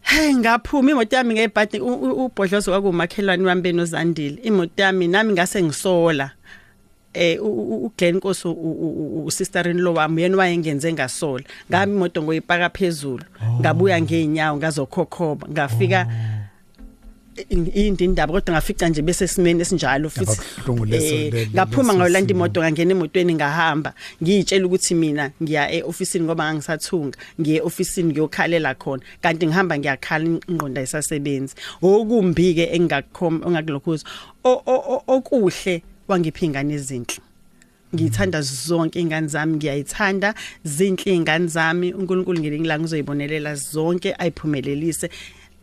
Hey 0.00 0.34
ngaphuma 0.34 0.90
imoto 0.90 1.16
yami 1.16 1.34
ngebhadi 1.34 1.80
ubhodlozo 1.80 2.70
kwakumakhelwane 2.70 3.46
wami 3.46 3.62
benozandile. 3.62 4.38
Imoto 4.42 4.82
yami 4.82 5.08
nami 5.08 5.32
ngase 5.32 5.62
ngisola. 5.62 6.30
Eh 7.14 7.38
uGlenn 7.42 8.16
Nkosi 8.16 8.48
usister 9.24 9.68
in 9.68 9.78
law 9.78 9.94
wami 9.94 10.22
yena 10.22 10.36
wayengenze 10.36 10.92
ngasola. 10.92 11.44
Ngami 11.70 11.92
imoto 11.92 12.22
ngoyipaka 12.22 12.70
phezulu. 12.70 13.24
Ngabuya 13.60 14.00
ngeenyawo 14.02 14.56
ngazokhokhoba 14.56 15.48
ngafika 15.48 16.06
indi 16.06 16.41
indaba 17.48 18.32
kodwa 18.32 18.54
ngafica 18.54 18.88
nje 18.88 19.02
bese 19.02 19.28
simene 19.28 19.62
esinjalo 19.62 20.10
futhi 20.10 20.40
ngaphuma 21.54 21.94
ngayolanda 21.94 22.34
imoto 22.34 22.60
ngangena 22.60 22.92
emotweni 22.92 23.34
ngahamba 23.34 23.94
ngiyitshela 24.22 24.66
ukuthi 24.66 24.94
mina 24.94 25.30
ngiya 25.42 25.72
eofficeini 25.72 26.26
ngoba 26.26 26.44
ngangisathunga 26.44 27.16
ngiye 27.40 27.56
eofficeini 27.56 28.12
ngiyokhalela 28.12 28.74
khona 28.74 29.02
kanti 29.22 29.46
ngihamba 29.46 29.78
ngiyakhala 29.78 30.24
ingqonda 30.48 30.82
isasebenzi 30.82 31.54
okumbi 31.82 32.54
ke 32.54 32.64
engakukhoma 32.76 33.46
ongakulokhuza 33.46 34.04
okuhle 34.44 35.82
wangiphingana 36.08 36.74
izinhle 36.74 37.32
ngiyithanda 37.94 38.40
zonke 38.42 39.00
ingane 39.00 39.28
zami 39.28 39.56
ngiyayithanda 39.56 40.34
zinhle 40.64 41.14
ingane 41.14 41.46
zami. 41.46 41.92
uNkulunkulu 41.92 42.40
ngelingi 42.40 42.68
ngizoyibonelela 42.68 43.54
zonke 43.54 44.14
ayiphumelelise. 44.18 45.10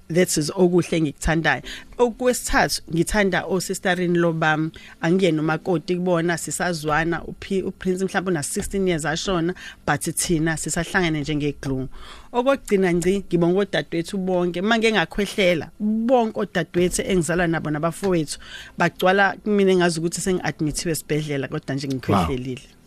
That 0.09 0.37
is 0.37 0.51
okuhle 0.55 0.97
engikuthandayo 0.97 1.61
okwesithathu 1.97 2.81
ngithanda 2.93 3.45
osisterin 3.45 4.17
lo 4.17 4.33
bam 4.33 4.71
angiyena 5.01 5.41
umakoti 5.41 5.95
kubona 5.95 6.37
sisazwana. 6.37 7.23
Uphi 7.23 7.61
uprince 7.63 8.05
mhlawumbe 8.05 8.31
una 8.31 8.39
16 8.39 8.87
years 8.87 9.05
ashona 9.05 9.53
but 9.85 10.01
thina 10.01 10.57
sisahlangene 10.57 11.21
njengeglue 11.21 11.87
okugcina 12.31 12.93
ngci 12.93 13.23
ngibonga 13.27 13.59
odadewethu 13.59 14.17
bonke. 14.17 14.61
Manje 14.61 14.91
ngakhwehlela 14.91 15.69
bonke 15.79 16.39
odadewethu 16.39 17.01
engizalwa 17.01 17.47
nabo 17.47 17.69
nabafowethu 17.69 18.39
bagcwala 18.77 19.35
kimi 19.43 19.71
engazi 19.71 19.99
ukuthi 19.99 20.21
sengiadmithiwe 20.21 20.91
esibhedlela 20.91 21.47
kodwa 21.47 21.75
nje 21.75 21.87
ngikhwehlelile. 21.87 22.78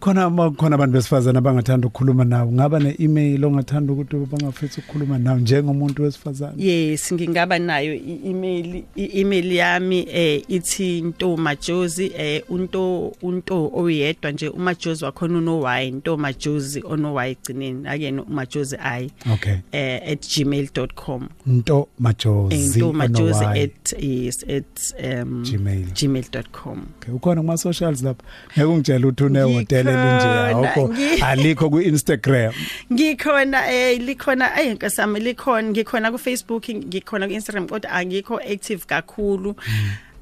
Khona 0.00 0.30
ma 0.30 0.50
khona 0.50 0.74
abantu 0.74 0.92
besifazana 0.92 1.38
abangathanda 1.38 1.86
ukukhuluma 1.88 2.24
nawe. 2.24 2.52
Ngaba 2.52 2.78
ne-email 2.78 3.44
ongathanda 3.44 3.92
ukuthi 3.92 4.16
bangafisa 4.16 4.80
ukukhuluma 4.80 5.18
nawe 5.18 5.40
njengomuntu 5.40 6.02
wesifazana 6.02 6.52
yes 6.56 7.12
ngingaba 7.12 7.58
nayo 7.58 7.94
i-email 7.94 8.82
i-email 8.96 9.52
yami 9.52 10.06
eh 10.12 10.42
ithi 10.48 11.02
nto 11.02 11.36
majozi 11.36 12.12
eh 12.18 12.42
unto 12.48 13.12
unto 13.22 13.70
oyedwa 13.74 14.30
nje 14.32 14.48
umajozi 14.48 15.04
wakhona 15.04 15.38
uno 15.38 15.62
y 15.80 15.90
nto 15.90 16.16
majozi 16.16 16.82
ono 16.84 17.14
y 17.24 17.30
igcineni 17.30 17.88
akena 17.88 18.22
umajozi 18.22 18.76
i 18.76 19.10
okay. 19.32 19.56
eh 19.72 20.18
@gmail.com 20.18 21.28
nto 21.46 21.88
majozi 21.98 22.78
nto 22.78 22.92
majozi 22.92 23.44
ono 23.44 23.54
Y. 23.54 23.62
at 23.62 23.92
yes 24.02 24.44
at 24.48 24.94
um 25.04 25.42
Gmail. 25.42 25.86
gmail.com 26.00 26.86
okay 26.96 27.14
ukhona 27.14 27.40
kuma 27.40 27.56
socials 27.56 28.02
lapha. 28.02 28.24
Ngeke 28.52 28.64
ungitshela 28.64 29.06
ukuthi 29.06 29.24
une 29.24 29.42
hotel 29.42 29.89
elinje 29.90 30.26
Ngikhona, 30.26 30.50
awukho 30.50 30.88
ngi- 30.94 31.22
alikho 31.24 31.70
ku 31.70 31.80
Instagram 31.80 32.52
ngikhona 32.92 33.58
eh 33.72 33.98
likhona 34.00 34.52
ay 34.54 34.74
nkasami 34.74 35.20
likhona 35.20 35.68
ngikhona 35.70 36.10
ku 36.12 36.18
Facebook 36.18 36.68
ngikhona 36.70 37.26
ku 37.26 37.32
Instagram 37.32 37.66
kodwa 37.68 37.90
angikho 37.90 38.38
active 38.40 38.86
kakhulu. 38.86 39.56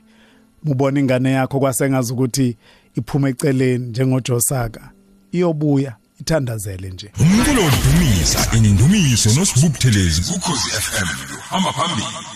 ubona 0.66 1.01
ingane 1.01 1.32
yakho 1.32 1.59
kwasengazi 1.59 2.12
ukuthi 2.12 2.57
iphuma 2.97 3.28
eceleni 3.28 3.87
njengojosaka. 3.87 4.91
Iyobuya 5.32 5.97
ithandazele 6.20 6.91
nje. 6.91 7.11
umculo 7.20 7.62
odumisa 7.66 8.57
indumiso 8.57 9.28
nosibubuthelezi 9.35 10.32
kukhozi 10.32 10.70
FM 10.70 11.09
hamba 11.51 11.72
phambili 11.72 12.34